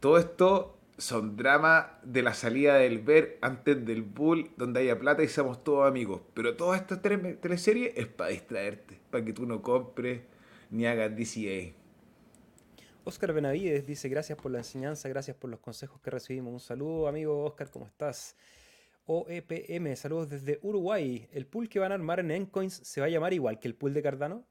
[0.00, 5.22] todo esto son dramas de la salida del ver antes del bull, donde haya plata
[5.22, 6.20] y seamos todos amigos.
[6.34, 10.22] Pero toda esta teleserie es para distraerte, para que tú no compres
[10.70, 11.74] ni hagas DCA.
[13.04, 16.52] Oscar Benavides dice, gracias por la enseñanza, gracias por los consejos que recibimos.
[16.52, 18.36] Un saludo, amigo Oscar, ¿cómo estás?
[19.06, 21.28] OEPM, saludos desde Uruguay.
[21.32, 23.74] ¿El pool que van a armar en Encoins se va a llamar igual que el
[23.74, 24.44] pool de Cardano?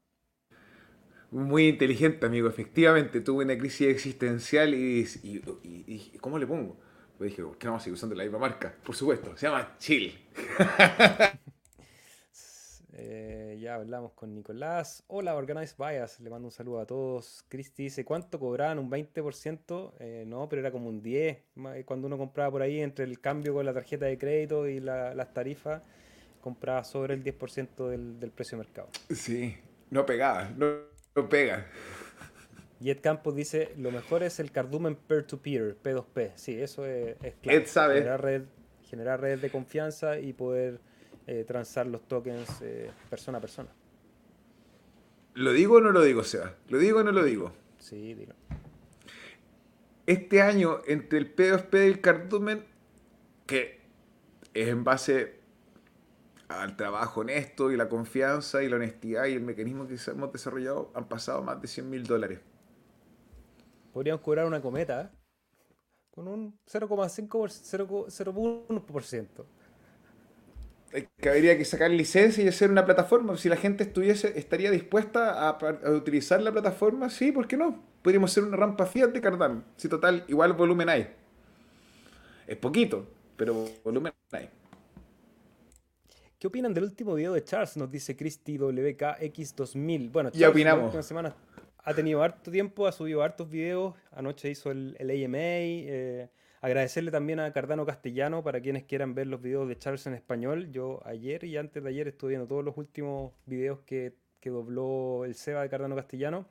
[1.30, 2.48] Muy inteligente, amigo.
[2.48, 6.76] Efectivamente, tuve una crisis existencial y, ¿cómo le pongo?
[7.16, 8.74] Pues dije, ¿por qué vamos a seguir usando la misma marca?
[8.84, 10.18] Por supuesto, se llama Chill.
[13.02, 15.04] Eh, ya hablamos con Nicolás.
[15.06, 16.20] Hola, Organized Bias.
[16.20, 17.42] Le mando un saludo a todos.
[17.48, 18.78] Cristi dice, ¿cuánto cobraban?
[18.78, 19.92] ¿Un 20%?
[20.00, 21.38] Eh, no, pero era como un 10%.
[21.76, 24.80] Eh, cuando uno compraba por ahí entre el cambio con la tarjeta de crédito y
[24.80, 25.82] las tarifas,
[26.42, 28.90] compraba sobre el 10% del, del, precio de mercado.
[29.08, 29.56] Sí,
[29.88, 30.66] no pegaba, no,
[31.28, 31.66] pega.
[32.80, 36.32] Y Ed Campos dice, lo mejor es el cardumen peer-to-peer, -peer, P2P.
[36.36, 37.58] Sí, eso es, es claro.
[37.58, 37.94] Ed sabe.
[37.96, 38.42] Generar, red,
[38.88, 40.80] generar redes de confianza y poder
[41.26, 43.68] eh, transar los tokens eh, persona a persona.
[45.34, 46.56] ¿Lo digo o no lo digo, Seba?
[46.68, 47.52] ¿Lo digo o no lo digo?
[47.78, 48.32] Sí, digo.
[50.06, 52.64] Este año, entre el P2P y el cardumen,
[53.46, 53.80] que
[54.54, 55.39] es en base
[56.50, 60.90] al trabajo honesto y la confianza y la honestidad y el mecanismo que hemos desarrollado,
[60.94, 62.40] han pasado más de 100 mil dólares.
[63.92, 65.08] Podríamos cobrar una cometa ¿eh?
[66.10, 69.44] con un 0,5%.
[71.18, 73.36] que habría que sacar licencia y hacer una plataforma.
[73.36, 75.56] Si la gente estuviese, estaría dispuesta a,
[75.92, 77.80] utilizar la plataforma, sí, ¿por qué no?
[78.02, 79.62] Podríamos hacer una rampa Fiat de Cardano.
[79.76, 81.14] Si total, igual volumen hay.
[82.48, 84.50] Es poquito, pero volumen hay.
[86.40, 87.76] ¿Qué opinan del último video de Charles?
[87.76, 90.10] Nos dice Christy WKX2000.
[90.10, 90.94] Bueno, ya opinamos.
[90.94, 91.36] Una semana
[91.84, 93.94] ha tenido harto tiempo, ha subido hartos videos.
[94.10, 95.38] Anoche hizo el, el AMA.
[95.38, 96.30] Eh,
[96.62, 100.72] Agradecerle también a Cardano Castellano para quienes quieran ver los videos de Charles en español.
[100.72, 105.34] Yo ayer y antes de ayer estuve viendo todos los últimos videos que, dobló el
[105.34, 106.46] SEBA de Cardano Castellano.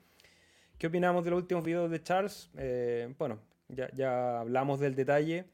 [0.78, 2.52] ¿Qué opinamos de los últimos videos de Charles?
[2.58, 5.46] Eh, bueno, ya, ya hablamos del detalle.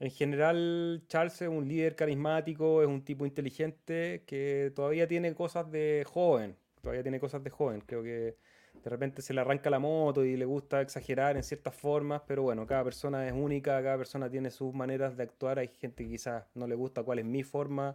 [0.00, 5.70] En general, Charles es un líder carismático, es un tipo inteligente que todavía tiene cosas
[5.70, 6.56] de joven.
[6.80, 7.82] Todavía tiene cosas de joven.
[7.86, 8.36] Creo que
[8.82, 12.42] de repente se le arranca la moto y le gusta exagerar en ciertas formas, pero
[12.42, 16.10] bueno, cada persona es única, cada persona tiene sus maneras de actuar, hay gente que
[16.10, 17.94] quizás no le gusta cuál es mi forma.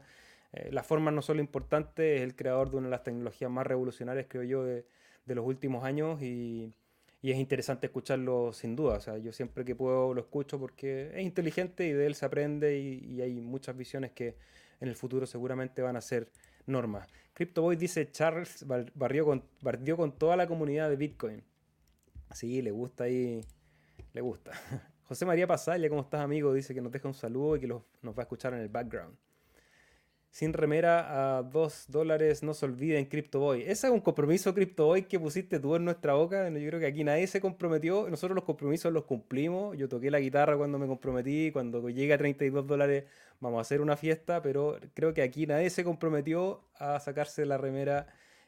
[0.54, 3.50] Eh, las formas no son lo importante, es el creador de una de las tecnologías
[3.50, 4.86] más revolucionarias, creo yo, de,
[5.26, 6.72] los últimos años y,
[7.32, 8.96] es interesante escucharlo sin duda.
[8.96, 12.26] O sea, yo siempre que puedo lo escucho porque es inteligente y de él se
[12.26, 14.36] aprende y, y hay muchas visiones que
[14.80, 16.30] en el futuro seguramente van a ser
[16.66, 17.08] normas.
[17.34, 18.66] CryptoBoy dice, Charles
[18.96, 21.44] barrió con, barrió con toda la comunidad de Bitcoin.
[22.34, 23.42] Sí, le gusta ahí,
[24.14, 24.52] le gusta.
[25.04, 26.54] José María Pasalla, ¿cómo estás amigo?
[26.54, 29.16] Dice que nos deja un saludo y que nos va a escuchar en el background.
[30.36, 33.62] Sin remera a 2 dólares, no se olviden CryptoBoy.
[33.62, 36.50] Ese es un compromiso CryptoBoy que pusiste tú en nuestra boca.
[36.50, 38.10] Yo creo que aquí nadie se comprometió.
[38.10, 39.78] Nosotros los compromisos los cumplimos.
[39.78, 41.52] Yo toqué la guitarra cuando me comprometí.
[41.54, 43.06] Cuando llegue a 32 dólares
[43.40, 44.42] vamos a hacer una fiesta.
[44.42, 48.08] Pero creo que aquí nadie se comprometió a sacarse la remera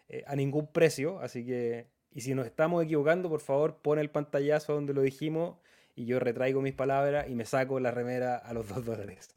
[0.09, 1.21] eh, a ningún precio.
[1.21, 5.55] Así que, y si nos estamos equivocando, por favor, pon el pantallazo donde lo dijimos
[5.95, 9.29] y yo retraigo mis palabras y me saco la remera a los 2 dólares.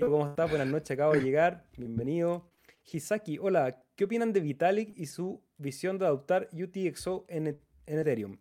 [0.00, 0.48] ¿Cómo estás?
[0.48, 1.64] Buenas noches, acabo de llegar.
[1.76, 2.48] Bienvenido.
[2.90, 3.82] Hisaki, hola.
[3.94, 7.46] ¿Qué opinan de Vitalik y su visión de adoptar UTXO en,
[7.86, 8.38] en Ethereum?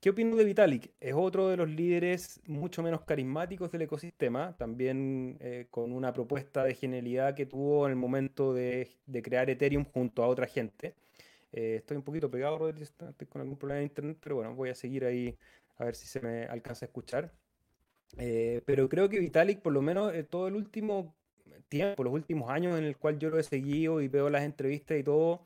[0.00, 0.92] ¿Qué opino de Vitalik?
[1.00, 6.64] Es otro de los líderes mucho menos carismáticos del ecosistema, también eh, con una propuesta
[6.64, 8.88] de genialidad que tuvo en el momento de,
[9.22, 10.94] crear Ethereum junto a otra gente.
[11.52, 14.70] Eh, estoy un poquito pegado, Rodri, estoy con algún problema de internet, pero bueno, voy
[14.70, 15.36] a seguir ahí
[15.76, 17.32] a ver si se me alcanza a escuchar.
[18.16, 21.14] Eh, pero creo que Vitalik, por lo menos eh, todo el último
[21.68, 24.98] tiempo, los últimos años en el cual yo lo he seguido y veo las entrevistas
[24.98, 25.42] y todo,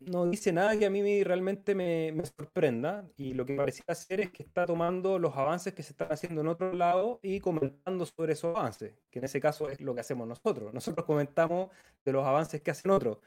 [0.00, 4.20] no dice nada que a mí realmente me, me, sorprenda y lo que parecía hacer
[4.20, 8.06] es que está tomando los avances que se están haciendo en otro lado y comentando
[8.06, 10.72] sobre esos avances, que en ese caso es lo que hacemos nosotros.
[10.72, 11.70] Nosotros comentamos
[12.04, 13.18] de los avances que hacen otros.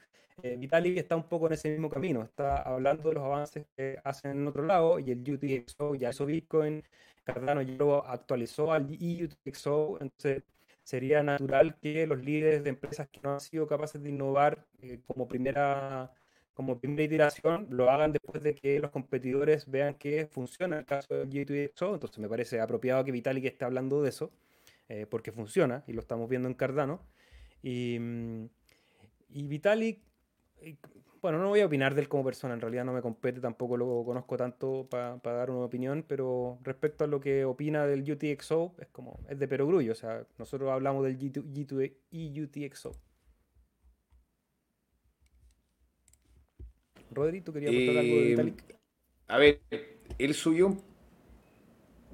[0.44, 4.00] Eh, Vitalik está un poco en ese mismo camino, está hablando de los avances que
[4.04, 6.84] hacen en otro lado y el UTXO ya hizo Bitcoin,
[7.24, 10.44] Cardano ya lo actualizó al EUTXO, entonces
[10.84, 15.00] sería natural que los líderes de empresas que no han sido capaces de innovar eh,
[15.06, 16.12] como primera
[16.54, 21.16] como primera iteración lo hagan después de que los competidores vean que funciona el caso
[21.16, 21.94] del G2XO.
[21.94, 24.32] Entonces me parece apropiado que Vitalik esté hablando de eso,
[24.90, 27.02] eh, porque funciona y lo estamos viendo en Cardano.
[27.64, 28.50] Y, mm,
[29.30, 30.02] y Vitalik,
[31.22, 33.78] bueno, no voy a opinar de él como persona, en realidad no me compete, tampoco
[33.78, 38.76] lo conozco tanto para dar una opinión, pero respecto a lo que opina del UTXO,
[38.80, 42.96] es como, es de perogrullo, o sea, nosotros hablamos del G2, G2 y UTXO.
[47.12, 48.64] Rodri, ¿tú querías contar algo de Vitalik?
[49.28, 49.60] A ver,
[50.18, 50.78] él subió.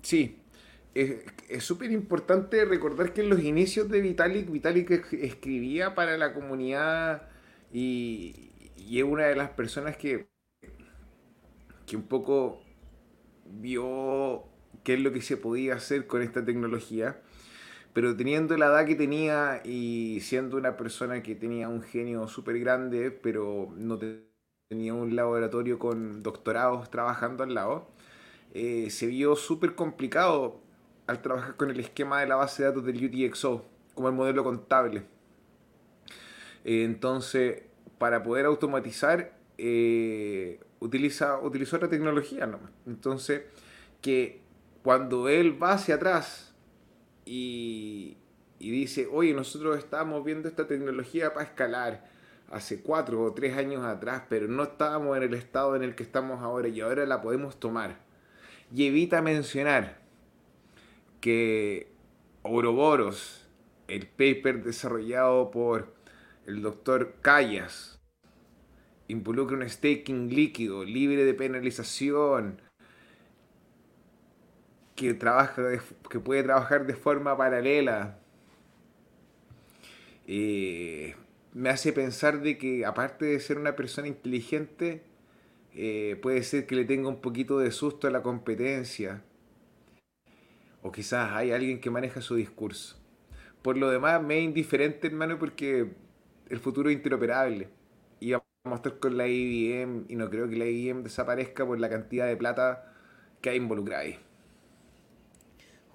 [0.01, 0.37] Sí.
[0.93, 7.29] Es súper importante recordar que en los inicios de Vitalik, Vitalik escribía para la comunidad
[7.71, 10.27] y, y es una de las personas que,
[11.85, 12.61] que un poco
[13.45, 14.43] vio
[14.83, 17.21] qué es lo que se podía hacer con esta tecnología
[17.97, 22.59] pero teniendo la edad que tenía y siendo una persona que tenía un genio súper
[22.59, 23.97] grande, pero no
[24.69, 27.87] tenía un laboratorio con doctorados trabajando al lado,
[28.53, 30.61] eh, se vio súper complicado
[31.07, 33.65] al trabajar con el esquema de la base de datos del UTXO,
[33.95, 34.99] como el modelo contable.
[36.65, 37.63] Eh, entonces,
[37.97, 42.49] para poder automatizar, eh, utiliza, utilizó otra tecnología.
[42.85, 43.43] Entonces,
[44.01, 44.41] que
[44.83, 46.53] cuando él va hacia atrás
[47.25, 48.17] y,
[48.59, 52.05] y dice, oye, nosotros estamos viendo esta tecnología para escalar,
[52.51, 56.03] hace cuatro o tres años atrás, pero no estábamos en el estado en el que
[56.03, 57.99] estamos ahora y ahora la podemos tomar.
[58.73, 59.99] Y evita mencionar
[61.21, 61.91] que
[62.43, 63.45] Ouroboros,
[63.87, 65.93] el paper desarrollado por
[66.47, 67.99] el doctor Callas,
[69.09, 72.61] involucra un staking líquido, libre de penalización,
[74.95, 75.61] que, trabaja
[76.09, 78.19] que puede trabajar de forma paralela.
[80.25, 81.15] Eh,
[81.53, 85.03] me hace pensar de que aparte de ser una persona inteligente,
[85.75, 89.21] eh, puede ser que le tenga un poquito de susto a la competencia.
[90.81, 92.97] O quizás hay alguien que maneja su discurso.
[93.61, 96.06] Por lo demás, me es indiferente, hermano, porque
[96.49, 97.69] el futuro es interoperable.
[98.19, 101.79] Y vamos a estar con la IBM y no creo que la IBM desaparezca por
[101.79, 102.93] la cantidad de plata
[103.41, 104.19] que hay involucrada ahí.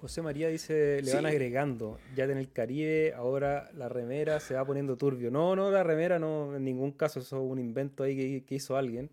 [0.03, 4.65] José María dice, le van agregando, ya en el Caribe, ahora la remera se va
[4.65, 5.31] poniendo turbio.
[5.31, 8.75] No, no, la remera no, en ningún caso, eso es un invento ahí que, hizo
[8.75, 9.09] alguien.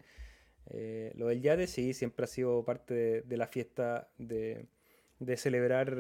[0.67, 4.67] Eh, lo del yate sí, siempre ha sido parte de, la fiesta de,
[5.37, 5.93] celebrar,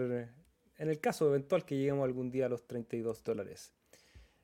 [0.77, 3.73] en el caso eventual que lleguemos algún día a los 32 dólares.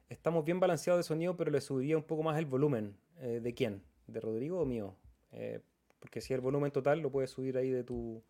[0.08, 2.96] Estamos bien balanceados de sonido, pero le subiría un poco más el volumen.
[3.20, 3.82] Eh, ¿De quién?
[4.06, 4.94] ¿De Rodrigo o mío?
[5.32, 5.60] Eh,
[5.98, 8.22] porque si el volumen total lo puedes subir ahí de tu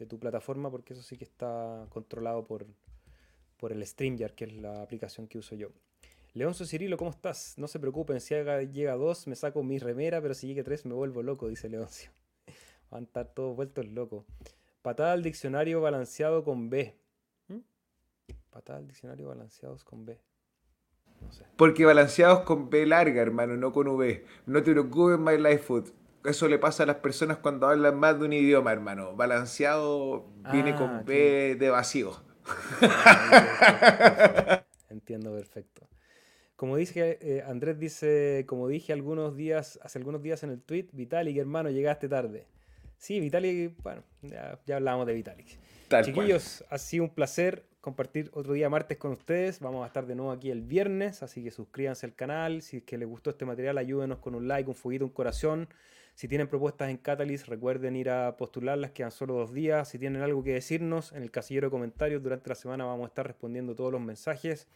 [0.00, 2.66] de tu plataforma, porque eso sí que está controlado por,
[3.58, 5.68] por el StreamYard, que es la aplicación que uso yo.
[6.32, 7.54] Leonzo Cirilo, ¿cómo estás?
[7.58, 10.94] No se preocupen, si llega dos me saco mi remera, pero si llega tres me
[10.94, 12.10] vuelvo loco, dice Leoncio.
[12.90, 14.24] Van a estar todos vueltos locos.
[14.80, 16.96] Patada al diccionario balanceado con B.
[17.48, 17.58] ¿Mm?
[18.48, 20.18] Patada al diccionario balanceados con B.
[21.20, 21.44] No sé.
[21.56, 24.24] Porque balanceados con B larga, hermano, no con V.
[24.46, 25.92] No te preocupes, My Life Food
[26.24, 29.14] eso le pasa a las personas cuando hablan más de un idioma, hermano.
[29.16, 32.12] Balanceado viene con ah, B de vacío.
[34.90, 35.88] Entiendo perfecto.
[36.56, 40.88] Como dice eh, Andrés dice, como dije algunos días, hace algunos días en el tweet,
[40.92, 42.46] Vitalik, hermano, llegaste tarde.
[42.98, 45.58] Sí, Vitalik, bueno, ya, ya hablamos de Vitalik.
[46.02, 49.60] Chiquillos, ha sido un placer compartir otro día martes con ustedes.
[49.60, 52.62] Vamos a estar de nuevo aquí el viernes, así que suscríbanse al canal.
[52.62, 55.68] Si es que les gustó este material, ayúdenos con un like, un fueguito, un corazón.
[56.14, 59.88] Si tienen propuestas en Catalyst, recuerden ir a postularlas, quedan solo dos días.
[59.88, 63.08] Si tienen algo que decirnos, en el casillero de comentarios durante la semana vamos a
[63.08, 64.68] estar respondiendo todos los mensajes.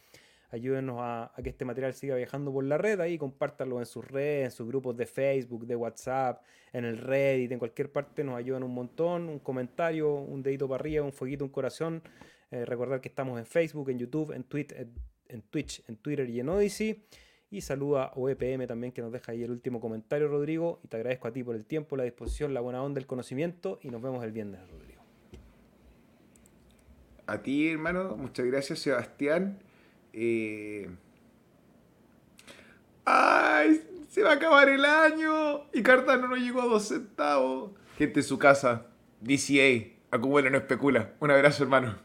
[0.50, 4.44] Ayúdenos a, que este material siga viajando por la red, ahí compártanlo en sus redes,
[4.44, 8.62] en sus grupos de Facebook, de WhatsApp, en el Reddit, en cualquier parte, nos ayudan
[8.62, 9.28] un montón.
[9.28, 12.02] Un comentario, un dedito para arriba, un fueguito, un corazón.
[12.50, 14.44] Eh, recordar que estamos en Facebook, en YouTube, en,
[15.28, 17.04] en Twitch, en Twitter y en Odyssey.
[17.50, 20.80] Y saluda a OEPM también que nos deja ahí el último comentario, Rodrigo.
[20.82, 23.78] Y te agradezco a ti por el tiempo, la disposición, la buena onda, el conocimiento.
[23.82, 25.02] Y nos vemos el viernes, Rodrigo.
[27.26, 28.16] A ti, hermano.
[28.16, 29.58] Muchas gracias, Sebastián.
[30.12, 30.90] Eh...
[33.04, 37.72] Ay, Se va a acabar el año y Cardano no llegó a dos centavos.
[37.98, 38.86] Gente en su casa,
[39.20, 41.12] DCA, acumula no especula.
[41.20, 42.03] Un abrazo, hermano.